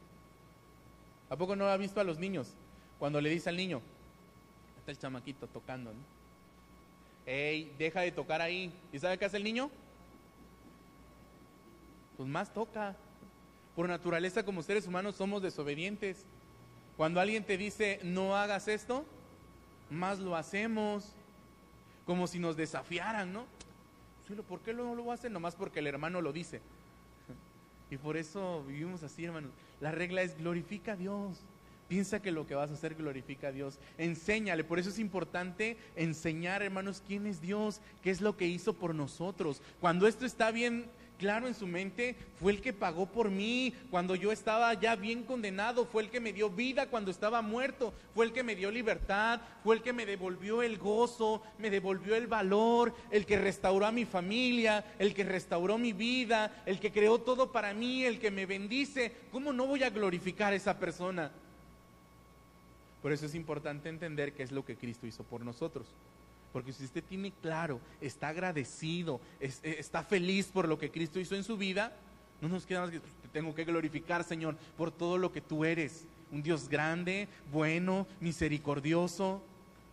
[1.31, 2.53] ¿A poco no ha visto a los niños?
[2.99, 3.81] Cuando le dice al niño,
[4.85, 6.01] está el chamaquito tocando, ¿no?
[7.25, 8.71] Ey, deja de tocar ahí.
[8.93, 9.71] ¿Y sabe qué hace el niño?
[12.19, 12.95] Pues más toca.
[13.75, 16.27] Por naturaleza como seres humanos somos desobedientes.
[16.99, 19.07] Cuando alguien te dice, no hagas esto,
[19.89, 21.13] más lo hacemos.
[22.05, 23.47] Como si nos desafiaran, ¿no?
[24.47, 25.31] ¿por qué no lo hace?
[25.31, 26.61] Nomás porque el hermano lo dice.
[27.91, 29.51] Y por eso vivimos así, hermanos.
[29.81, 31.39] La regla es glorifica a Dios.
[31.89, 33.79] Piensa que lo que vas a hacer glorifica a Dios.
[33.99, 34.65] Enséñale.
[34.65, 38.95] Por eso es importante enseñar, hermanos, quién es Dios, qué es lo que hizo por
[38.95, 39.61] nosotros.
[39.81, 40.87] Cuando esto está bien
[41.19, 45.23] claro en su mente, fue el que pagó por mí cuando yo estaba ya bien
[45.23, 48.71] condenado, fue el que me dio vida cuando estaba muerto, fue el que me dio
[48.71, 53.87] libertad, fue el que me devolvió el gozo, me devolvió el valor, el que restauró
[53.87, 58.19] a mi familia, el que restauró mi vida, el que creó todo para mí, el
[58.19, 59.13] que me bendice.
[59.31, 61.31] ¿Cómo no voy a glorificar a esa persona?
[63.05, 65.87] Por eso es importante entender qué es lo que Cristo hizo por nosotros.
[66.55, 71.35] Porque si usted tiene claro, está agradecido, eh, está feliz por lo que Cristo hizo
[71.35, 71.93] en su vida,
[72.41, 75.67] no nos queda más que te tengo que glorificar, Señor, por todo lo que tú
[75.67, 76.07] eres.
[76.33, 79.43] Un Dios grande, bueno, misericordioso.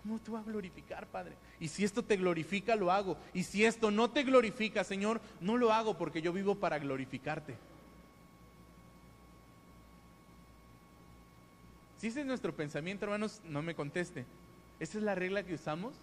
[0.03, 1.33] ¿Cómo te va a glorificar, Padre?
[1.59, 3.17] Y si esto te glorifica, lo hago.
[3.33, 7.57] Y si esto no te glorifica, Señor, no lo hago porque yo vivo para glorificarte.
[12.01, 14.25] Si ese es nuestro pensamiento, hermanos, no me conteste.
[14.79, 15.93] ¿Esa es la regla que usamos?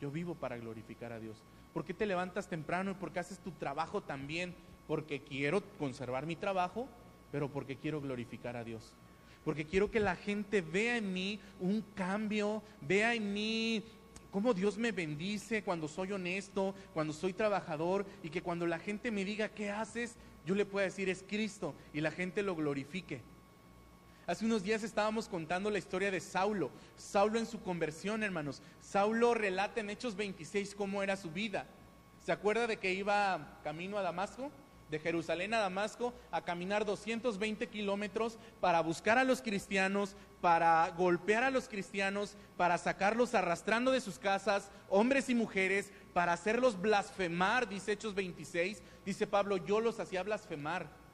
[0.00, 1.36] Yo vivo para glorificar a Dios.
[1.72, 4.56] ¿Por qué te levantas temprano y por qué haces tu trabajo también?
[4.88, 6.88] Porque quiero conservar mi trabajo,
[7.30, 8.92] pero porque quiero glorificar a Dios.
[9.44, 13.84] Porque quiero que la gente vea en mí un cambio, vea en mí
[14.32, 19.12] cómo Dios me bendice cuando soy honesto, cuando soy trabajador y que cuando la gente
[19.12, 23.22] me diga qué haces, yo le pueda decir es Cristo y la gente lo glorifique.
[24.26, 26.72] Hace unos días estábamos contando la historia de Saulo.
[26.96, 28.60] Saulo en su conversión, hermanos.
[28.80, 31.64] Saulo relata en Hechos 26 cómo era su vida.
[32.24, 34.50] ¿Se acuerda de que iba camino a Damasco?
[34.90, 41.44] De Jerusalén a Damasco a caminar 220 kilómetros para buscar a los cristianos, para golpear
[41.44, 47.68] a los cristianos, para sacarlos arrastrando de sus casas, hombres y mujeres, para hacerlos blasfemar,
[47.68, 48.82] dice Hechos 26.
[49.04, 51.05] Dice Pablo, yo los hacía blasfemar.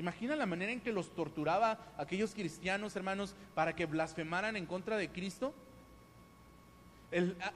[0.00, 4.64] ¿Se imagina la manera en que los torturaba aquellos cristianos, hermanos, para que blasfemaran en
[4.64, 5.52] contra de Cristo?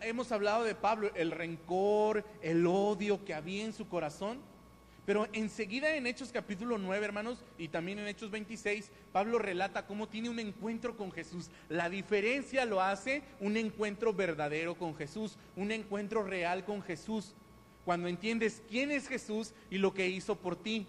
[0.03, 4.41] hemos hablado de Pablo, el rencor, el odio que había en su corazón.
[5.07, 10.07] Pero enseguida en Hechos capítulo 9, hermanos, y también en Hechos 26, Pablo relata cómo
[10.07, 11.49] tiene un encuentro con Jesús.
[11.71, 17.33] La diferencia lo hace un encuentro verdadero con Jesús, un encuentro real con Jesús.
[17.87, 20.87] Cuando entiendes quién es Jesús y lo que hizo por ti.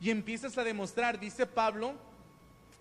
[0.00, 1.94] Y empiezas a demostrar, dice Pablo,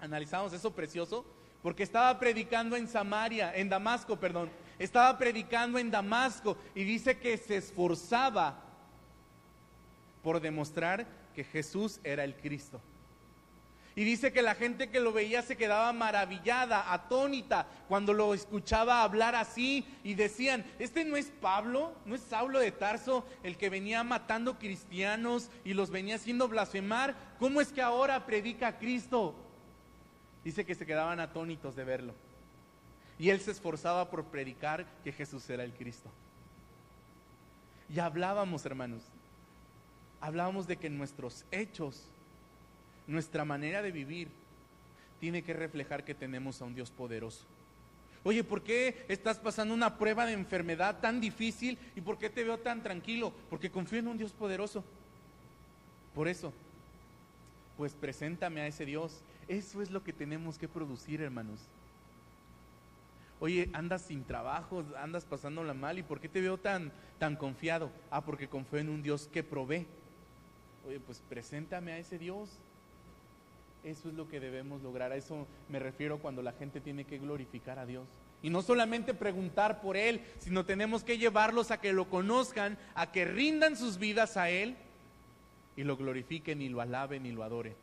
[0.01, 1.25] analizamos eso precioso,
[1.61, 7.37] porque estaba predicando en Samaria, en Damasco, perdón, estaba predicando en Damasco y dice que
[7.37, 8.59] se esforzaba
[10.21, 12.81] por demostrar que Jesús era el Cristo.
[13.97, 19.03] Y dice que la gente que lo veía se quedaba maravillada, atónita, cuando lo escuchaba
[19.03, 23.69] hablar así y decían, este no es Pablo, no es Saulo de Tarso, el que
[23.69, 29.33] venía matando cristianos y los venía haciendo blasfemar, ¿cómo es que ahora predica a Cristo?
[30.43, 32.13] Dice que se quedaban atónitos de verlo.
[33.17, 36.09] Y él se esforzaba por predicar que Jesús era el Cristo.
[37.89, 39.03] Y hablábamos, hermanos,
[40.19, 42.09] hablábamos de que nuestros hechos
[43.07, 44.29] nuestra manera de vivir
[45.19, 47.45] tiene que reflejar que tenemos a un Dios poderoso.
[48.23, 52.43] Oye, ¿por qué estás pasando una prueba de enfermedad tan difícil y por qué te
[52.43, 53.31] veo tan tranquilo?
[53.49, 54.83] Porque confío en un Dios poderoso.
[56.15, 56.51] Por eso,
[57.77, 59.21] pues preséntame a ese Dios.
[59.47, 61.59] Eso es lo que tenemos que producir, hermanos.
[63.39, 67.91] Oye, andas sin trabajo, andas pasándola mal y ¿por qué te veo tan tan confiado?
[68.09, 69.85] Ah, porque confío en un Dios que provee.
[70.87, 72.49] Oye, pues preséntame a ese Dios.
[73.85, 75.11] Eso es lo que debemos lograr.
[75.11, 78.07] A eso me refiero cuando la gente tiene que glorificar a Dios.
[78.41, 83.11] Y no solamente preguntar por Él, sino tenemos que llevarlos a que lo conozcan, a
[83.11, 84.75] que rindan sus vidas a Él
[85.77, 87.75] y lo glorifiquen y lo alaben y lo adoren.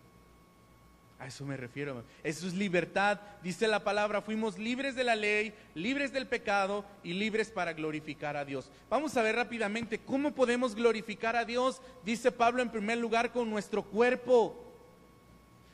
[1.20, 2.02] A eso me refiero.
[2.24, 3.20] Eso es libertad.
[3.44, 8.36] Dice la palabra, fuimos libres de la ley, libres del pecado y libres para glorificar
[8.36, 8.72] a Dios.
[8.90, 11.80] Vamos a ver rápidamente cómo podemos glorificar a Dios.
[12.04, 14.71] Dice Pablo en primer lugar con nuestro cuerpo.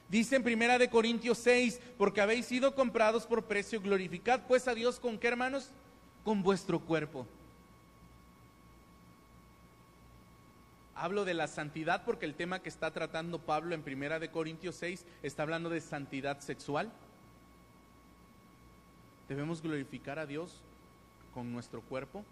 [0.08, 4.74] Dice en Primera de Corintios 6, porque habéis sido comprados por precio, glorificad pues a
[4.74, 5.70] Dios con qué hermanos?
[6.24, 7.26] Con vuestro cuerpo.
[10.94, 14.76] Hablo de la santidad porque el tema que está tratando Pablo en Primera de Corintios
[14.76, 16.90] 6 está hablando de santidad sexual.
[19.28, 20.62] Debemos glorificar a Dios
[21.34, 22.24] con nuestro cuerpo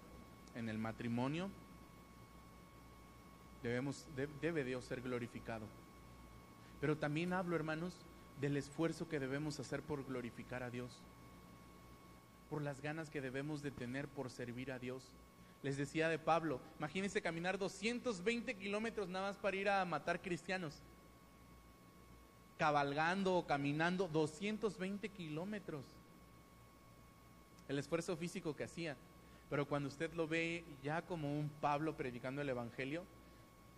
[0.55, 1.51] en el matrimonio.
[3.62, 4.07] Debemos,
[4.41, 5.66] debe Dios ser glorificado.
[6.81, 7.95] Pero también hablo, hermanos,
[8.41, 10.91] del esfuerzo que debemos hacer por glorificar a Dios,
[12.51, 15.03] por las ganas que debemos de tener por servir a Dios.
[15.62, 20.74] Les decía de Pablo, imagínense caminar 220 kilómetros nada más para ir a matar cristianos.
[22.59, 25.85] Cabalgando o caminando 220 kilómetros.
[27.68, 28.97] El esfuerzo físico que hacía.
[29.51, 33.05] Pero cuando usted lo ve ya como un Pablo predicando el Evangelio,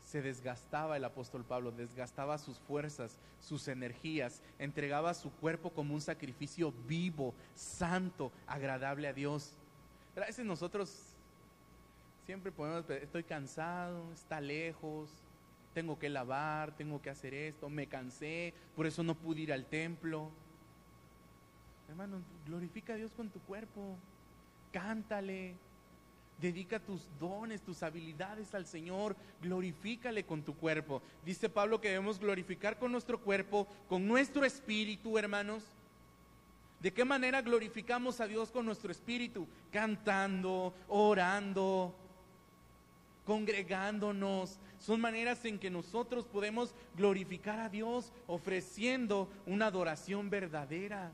[0.09, 6.01] se desgastaba el apóstol Pablo, desgastaba sus fuerzas, sus energías, entregaba su cuerpo como un
[6.01, 9.53] sacrificio vivo, santo, agradable a Dios.
[10.17, 11.15] a veces nosotros
[12.25, 15.11] siempre podemos, estoy cansado, está lejos,
[15.75, 19.67] tengo que lavar, tengo que hacer esto, me cansé, por eso no pude ir al
[19.67, 20.31] templo.
[21.87, 23.99] Hermano, glorifica a Dios con tu cuerpo,
[24.73, 25.55] cántale,
[26.41, 31.03] Dedica tus dones, tus habilidades al Señor, glorifícale con tu cuerpo.
[31.25, 35.65] Dice Pablo que debemos glorificar con nuestro cuerpo, con nuestro espíritu, hermanos.
[36.81, 39.49] ¿De qué manera glorificamos a Dios con nuestro espíritu?
[39.73, 41.93] Cantando, orando,
[43.27, 44.61] congregándonos.
[44.79, 51.11] Son maneras en que nosotros podemos glorificar a Dios ofreciendo una adoración verdadera.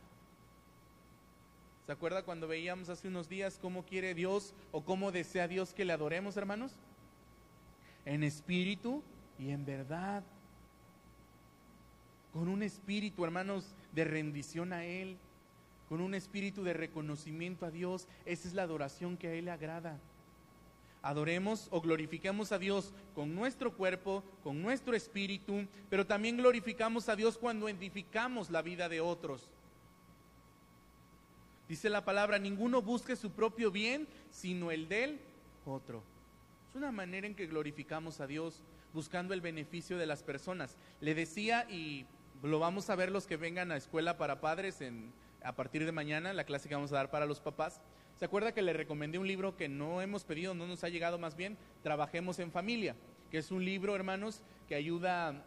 [1.86, 5.84] ¿Se acuerda cuando veíamos hace unos días cómo quiere Dios o cómo desea Dios que
[5.84, 6.72] le adoremos, hermanos?
[8.06, 9.02] En espíritu
[9.38, 10.24] y en verdad.
[12.32, 15.18] Con un espíritu, hermanos, de rendición a Él.
[15.90, 18.08] Con un espíritu de reconocimiento a Dios.
[18.24, 20.00] Esa es la adoración que a Él le agrada.
[21.02, 27.16] Adoremos o glorifiquemos a Dios con nuestro cuerpo, con nuestro espíritu, pero también glorificamos a
[27.16, 29.50] Dios cuando edificamos la vida de otros.
[31.68, 35.20] Dice la palabra, ninguno busque su propio bien, sino el del
[35.64, 36.02] otro.
[36.68, 38.62] Es una manera en que glorificamos a Dios
[38.92, 40.76] buscando el beneficio de las personas.
[41.00, 42.06] Le decía, y
[42.42, 45.12] lo vamos a ver los que vengan a escuela para padres en,
[45.42, 47.80] a partir de mañana, la clase que vamos a dar para los papás.
[48.18, 51.18] ¿Se acuerda que le recomendé un libro que no hemos pedido, no nos ha llegado
[51.18, 51.56] más bien?
[51.82, 52.94] Trabajemos en familia,
[53.30, 55.44] que es un libro, hermanos, que ayuda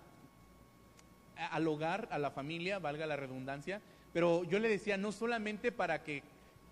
[1.52, 3.82] al hogar, a la familia, valga la redundancia,
[4.14, 6.24] pero yo le decía, no solamente para que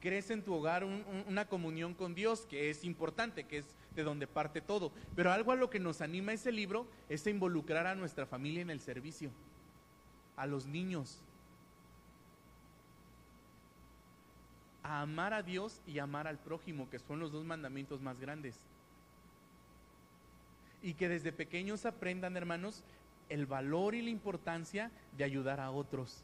[0.01, 3.65] crece en tu hogar una comunión con Dios, que es importante, que es
[3.95, 7.29] de donde parte todo, pero algo a lo que nos anima ese libro es a
[7.29, 9.31] involucrar a nuestra familia en el servicio,
[10.35, 11.21] a los niños,
[14.83, 18.55] a amar a Dios y amar al prójimo, que son los dos mandamientos más grandes.
[20.83, 22.83] Y que desde pequeños aprendan, hermanos,
[23.29, 26.23] el valor y la importancia de ayudar a otros.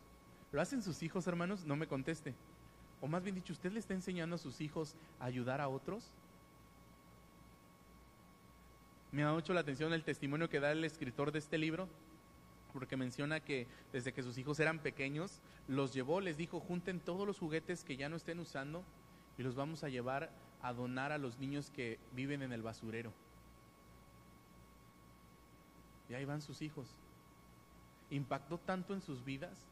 [0.52, 1.66] ¿Lo hacen sus hijos, hermanos?
[1.66, 2.36] No me conteste.
[3.00, 6.14] O más bien dicho, ¿usted le está enseñando a sus hijos a ayudar a otros?
[9.12, 11.88] Me da mucho la atención el testimonio que da el escritor de este libro,
[12.74, 17.26] porque menciona que desde que sus hijos eran pequeños, los llevó, les dijo, junten todos
[17.26, 18.84] los juguetes que ya no estén usando
[19.38, 20.30] y los vamos a llevar
[20.62, 23.12] a donar a los niños que viven en el basurero.
[26.10, 26.88] Y ahí van sus hijos.
[28.10, 29.71] Impactó tanto en sus vidas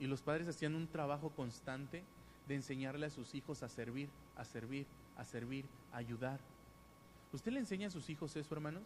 [0.00, 2.02] y los padres hacían un trabajo constante
[2.48, 4.86] de enseñarle a sus hijos a servir, a servir,
[5.16, 6.40] a servir, a ayudar.
[7.32, 8.82] ¿Usted le enseña a sus hijos eso, hermanos?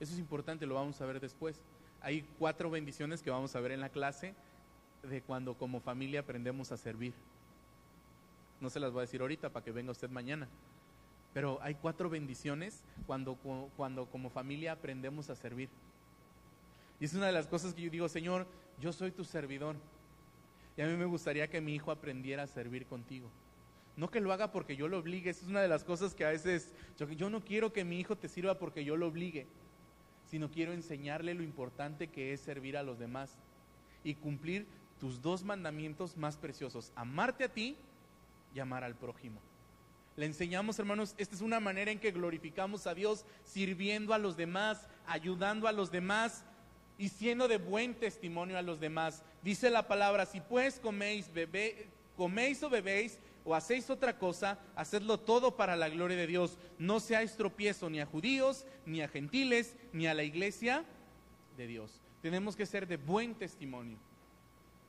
[0.00, 1.60] Eso es importante, lo vamos a ver después.
[2.00, 4.34] Hay cuatro bendiciones que vamos a ver en la clase
[5.02, 7.12] de cuando como familia aprendemos a servir.
[8.60, 10.48] No se las voy a decir ahorita para que venga usted mañana.
[11.34, 13.36] Pero hay cuatro bendiciones cuando,
[13.76, 15.68] cuando como familia aprendemos a servir.
[16.98, 18.46] Y es una de las cosas que yo digo, Señor,
[18.80, 19.76] yo soy tu servidor.
[20.76, 23.28] Y a mí me gustaría que mi hijo aprendiera a servir contigo.
[23.96, 25.30] No que lo haga porque yo lo obligue.
[25.30, 27.98] Esa es una de las cosas que a veces yo, yo no quiero que mi
[27.98, 29.46] hijo te sirva porque yo lo obligue,
[30.30, 33.38] sino quiero enseñarle lo importante que es servir a los demás
[34.04, 34.66] y cumplir
[35.00, 37.76] tus dos mandamientos más preciosos, amarte a ti
[38.54, 39.40] y amar al prójimo.
[40.16, 44.36] Le enseñamos, hermanos, esta es una manera en que glorificamos a Dios sirviendo a los
[44.36, 46.44] demás, ayudando a los demás
[46.98, 49.22] y siendo de buen testimonio a los demás.
[49.42, 55.18] Dice la palabra, si pues coméis, bebé, coméis o bebéis o hacéis otra cosa, hacedlo
[55.18, 56.58] todo para la gloria de Dios.
[56.78, 60.84] No seáis tropiezo ni a judíos, ni a gentiles, ni a la iglesia
[61.56, 62.00] de Dios.
[62.22, 63.98] Tenemos que ser de buen testimonio.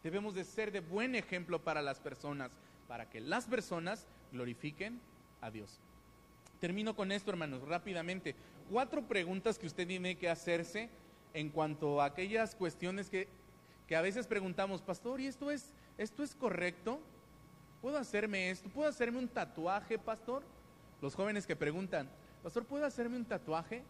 [0.04, 2.52] Debemos de ser de buen ejemplo para las personas,
[2.88, 5.00] para que las personas glorifiquen
[5.42, 5.80] a Dios.
[6.60, 8.36] Termino con esto, hermanos, rápidamente.
[8.72, 10.90] Cuatro preguntas que usted tiene que hacerse
[11.38, 13.28] en cuanto a aquellas cuestiones que,
[13.88, 17.00] que a veces preguntamos, pastor, ¿y esto es, esto es correcto?
[17.80, 18.68] ¿Puedo hacerme esto?
[18.70, 20.42] ¿Puedo hacerme un tatuaje, pastor?
[21.00, 22.10] Los jóvenes que preguntan,
[22.42, 23.84] pastor, ¿puedo hacerme un tatuaje?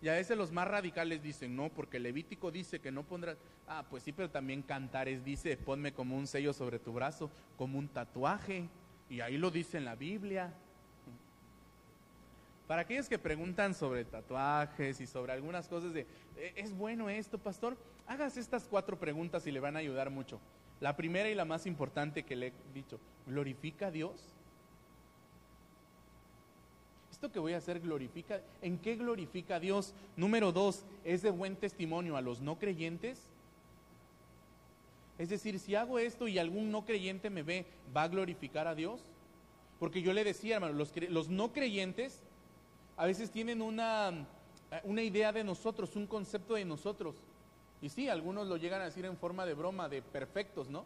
[0.00, 3.36] Y a veces los más radicales dicen, no, porque Levítico dice que no pondrás.
[3.68, 7.78] Ah, pues sí, pero también Cantares dice, ponme como un sello sobre tu brazo, como
[7.78, 8.66] un tatuaje.
[9.10, 10.54] Y ahí lo dice en la Biblia.
[12.66, 16.06] Para aquellos que preguntan sobre tatuajes y sobre algunas cosas de,
[16.36, 17.76] eh, ¿es bueno esto, pastor?
[18.06, 20.40] Hagas estas cuatro preguntas y le van a ayudar mucho.
[20.80, 24.34] La primera y la más importante que le he dicho, ¿glorifica a Dios?
[27.12, 29.94] Esto que voy a hacer glorifica, ¿en qué glorifica a Dios?
[30.16, 33.28] Número dos, ¿es de buen testimonio a los no creyentes?
[35.18, 38.74] Es decir, si hago esto y algún no creyente me ve, ¿va a glorificar a
[38.74, 39.00] Dios?
[39.78, 42.20] Porque yo le decía, hermano, los no creyentes
[42.96, 44.26] a veces tienen una,
[44.84, 47.16] una idea de nosotros, un concepto de nosotros.
[47.82, 50.84] Y sí, algunos lo llegan a decir en forma de broma, de perfectos, ¿no?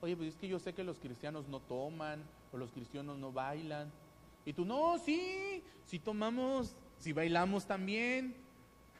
[0.00, 2.22] Oye, pues es que yo sé que los cristianos no toman,
[2.52, 3.90] o los cristianos no bailan.
[4.44, 8.34] Y tú, no, sí, si tomamos, si bailamos también.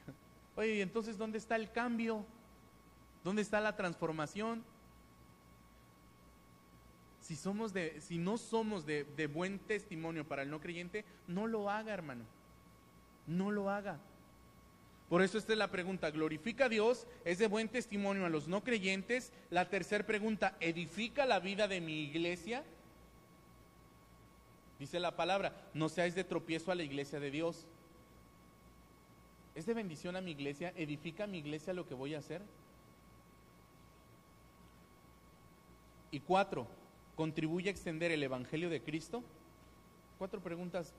[0.55, 2.25] Oye, ¿y entonces dónde está el cambio?
[3.23, 4.63] ¿Dónde está la transformación?
[7.23, 11.47] Si, somos de, si no somos de, de buen testimonio para el no creyente, no
[11.47, 12.25] lo haga, hermano.
[13.25, 13.97] No lo haga.
[15.07, 17.07] Por eso esta es la pregunta, ¿glorifica a Dios?
[17.23, 19.31] ¿Es de buen testimonio a los no creyentes?
[19.51, 22.61] La tercera pregunta, ¿edifica la vida de mi iglesia?
[24.77, 27.65] Dice la palabra, no seáis de tropiezo a la iglesia de Dios.
[29.55, 30.73] ¿Es de bendición a mi iglesia?
[30.75, 32.41] ¿Edifica a mi iglesia lo que voy a hacer?
[36.11, 36.67] Y cuatro,
[37.15, 39.23] ¿contribuye a extender el Evangelio de Cristo?
[40.17, 40.93] Cuatro preguntas.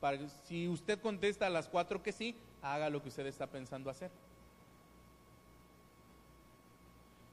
[0.00, 3.90] Para, si usted contesta a las cuatro que sí, haga lo que usted está pensando
[3.90, 4.10] hacer.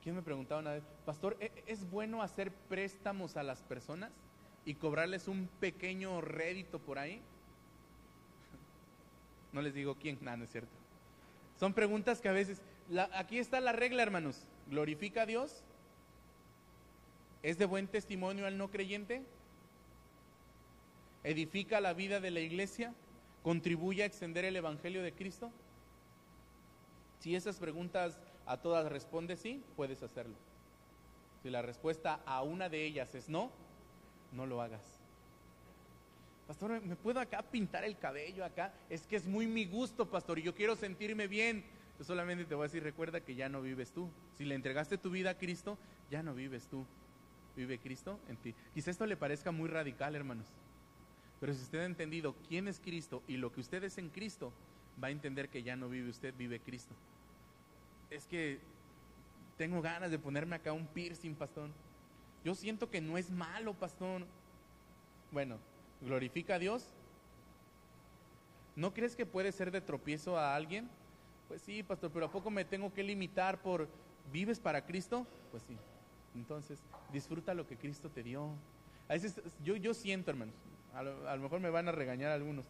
[0.03, 4.11] ¿Quién me preguntaba una vez, Pastor, ¿e-, ¿es bueno hacer préstamos a las personas
[4.65, 7.21] y cobrarles un pequeño rédito por ahí?
[9.53, 10.71] No les digo quién, nada, no es cierto.
[11.57, 12.61] Son preguntas que a veces,
[13.13, 14.41] aquí está la regla, hermanos.
[14.69, 15.63] ¿Glorifica a Dios?
[17.43, 19.21] ¿Es de buen testimonio al no creyente?
[21.25, 22.93] ¿Edifica la vida de la iglesia?
[23.43, 25.51] ¿Contribuye a extender el Evangelio de Cristo?
[27.19, 30.35] Si esas preguntas a todas responde sí, puedes hacerlo.
[31.41, 33.51] Si la respuesta a una de ellas es no,
[34.31, 35.01] no lo hagas.
[36.47, 38.73] Pastor, ¿me puedo acá pintar el cabello acá?
[38.89, 41.65] Es que es muy mi gusto, pastor, y yo quiero sentirme bien.
[41.99, 44.09] Yo solamente te voy a decir, recuerda que ya no vives tú.
[44.37, 45.77] Si le entregaste tu vida a Cristo,
[46.09, 46.85] ya no vives tú
[47.56, 48.56] vive Cristo en ti.
[48.74, 50.47] Quizá esto le parezca muy radical, hermanos.
[51.39, 54.54] Pero si usted ha entendido quién es Cristo y lo que usted es en Cristo,
[55.01, 56.93] va a entender que ya no vive usted, vive Cristo.
[58.10, 58.60] Es que
[59.58, 61.70] tengo ganas de ponerme acá un piercing, pastor.
[62.43, 64.26] Yo siento que no es malo, pastor.
[65.32, 65.58] Bueno,
[66.01, 66.88] glorifica a Dios.
[68.76, 70.89] ¿No crees que puede ser de tropiezo a alguien?
[71.47, 73.88] Pues sí, pastor, pero ¿a poco me tengo que limitar por
[74.32, 75.28] vives para Cristo?
[75.51, 75.78] Pues sí.
[76.36, 78.49] Entonces, disfruta lo que Cristo te dio.
[79.07, 80.55] A veces yo, yo siento, hermanos,
[80.93, 82.65] a lo, mejor me van a regañar algunos,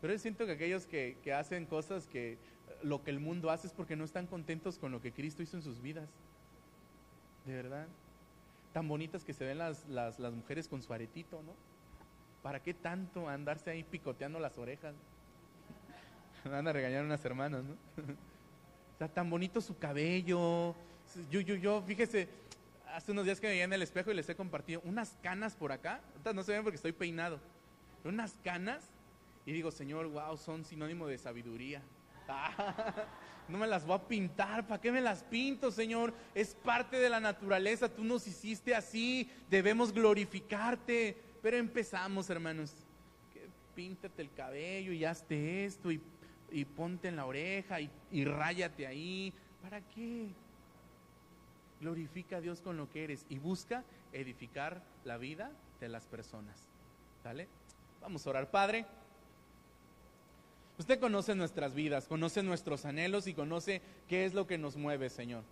[0.00, 2.38] pero yo siento que aquellos que, que hacen cosas que
[2.82, 5.56] lo que el mundo hace es porque no están contentos con lo que Cristo hizo
[5.56, 6.08] en sus vidas.
[7.46, 7.86] De verdad.
[8.72, 11.52] Tan bonitas que se ven las, las, las mujeres con su aretito, ¿no?
[12.42, 14.94] ¿Para qué tanto andarse ahí picoteando las orejas?
[16.44, 17.76] Van a regañar unas hermanas, ¿no?
[18.92, 20.74] Está tan bonito su cabello.
[21.30, 22.28] Yo, yo, yo, fíjese,
[22.92, 25.54] hace unos días que me veía en el espejo y les he compartido unas canas
[25.56, 26.00] por acá.
[26.34, 27.40] No se ven porque estoy peinado.
[28.04, 28.84] unas canas.
[29.44, 31.82] Y digo, Señor, wow, son sinónimo de sabiduría.
[33.48, 36.14] no me las voy a pintar, ¿para qué me las pinto, Señor?
[36.34, 41.16] Es parte de la naturaleza, tú nos hiciste así, debemos glorificarte.
[41.42, 42.72] Pero empezamos, hermanos,
[43.74, 46.00] píntate el cabello y hazte esto y,
[46.76, 49.32] ponte en la oreja y, y ráyate ahí.
[49.60, 50.28] ¿Para qué?
[51.82, 56.68] Glorifica a Dios con lo que eres y busca edificar la vida de las personas.
[58.00, 58.86] Vamos a orar, Padre.
[60.78, 65.10] Usted conoce nuestras vidas, conoce nuestros anhelos y conoce qué es lo que nos mueve,
[65.10, 65.42] Señor.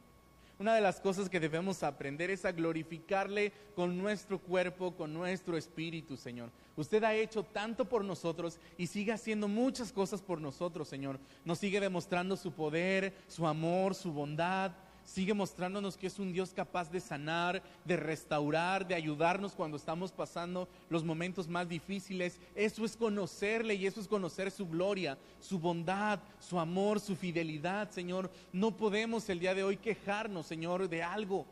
[0.60, 5.56] Una de las cosas que debemos aprender es a glorificarle con nuestro cuerpo, con nuestro
[5.56, 6.50] espíritu, Señor.
[6.76, 11.18] Usted ha hecho tanto por nosotros y sigue haciendo muchas cosas por nosotros, Señor.
[11.44, 14.70] Nos sigue demostrando su poder, su amor, su bondad
[15.04, 20.12] sigue mostrándonos que es un Dios capaz de sanar, de restaurar, de ayudarnos cuando estamos
[20.12, 22.40] pasando los momentos más difíciles.
[22.54, 27.90] Eso es conocerle y eso es conocer su gloria, su bondad, su amor, su fidelidad,
[27.90, 28.30] Señor.
[28.52, 31.46] No podemos el día de hoy quejarnos, Señor, de algo.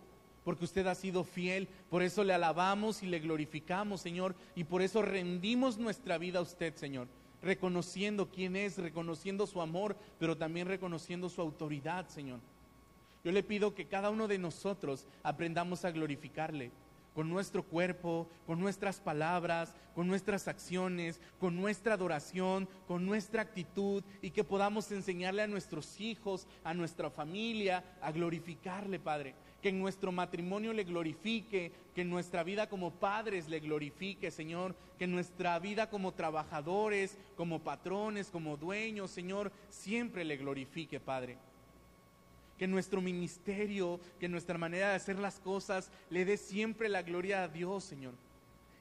[0.45, 4.81] Porque usted ha sido fiel, por eso le alabamos y le glorificamos, Señor, y por
[4.81, 7.09] eso rendimos nuestra vida a usted, Señor
[7.43, 12.41] reconociendo quién es, reconociendo su amor, pero también reconociendo su autoridad, Señor.
[13.25, 16.71] Yo le pido que cada uno de nosotros aprendamos a glorificarle
[17.19, 24.05] con nuestro cuerpo, con nuestras palabras, con nuestras acciones, con nuestra adoración, con nuestra actitud
[24.23, 29.35] y que podamos enseñarle a nuestros hijos, a nuestra familia, a glorificarle, Padre.
[29.61, 34.77] Que en nuestro matrimonio le glorifique, que en nuestra vida como padres le glorifique, Señor.
[34.97, 41.37] Que en nuestra vida como trabajadores, como patrones, como dueños, Señor, siempre le glorifique, Padre
[42.59, 47.45] que nuestro ministerio, que nuestra manera de hacer las cosas le dé siempre la gloria
[47.45, 48.15] a Dios, Señor.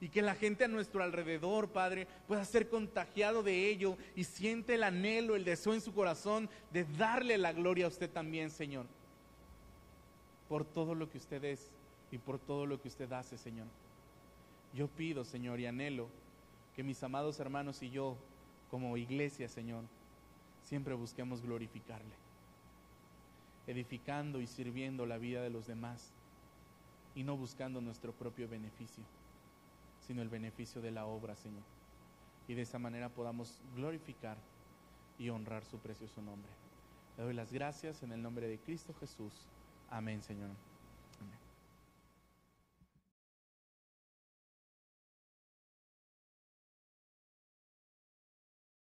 [0.01, 4.75] Y que la gente a nuestro alrededor, Padre, pueda ser contagiado de ello y siente
[4.75, 8.85] el anhelo, el deseo en su corazón de darle la gloria a usted también, Señor.
[10.49, 11.71] Por todo lo que usted es
[12.11, 13.67] y por todo lo que usted hace, Señor.
[14.73, 16.09] Yo pido, Señor, y anhelo
[16.75, 18.17] que mis amados hermanos y yo,
[18.69, 19.83] como iglesia, Señor,
[20.63, 22.26] siempre busquemos glorificarle
[23.67, 26.11] edificando y sirviendo la vida de los demás
[27.15, 29.03] y no buscando nuestro propio beneficio,
[30.05, 31.63] sino el beneficio de la obra, Señor.
[32.47, 34.37] Y de esa manera podamos glorificar
[35.19, 36.51] y honrar su precioso nombre.
[37.17, 39.33] Le doy las gracias en el nombre de Cristo Jesús.
[39.89, 40.51] Amén, Señor.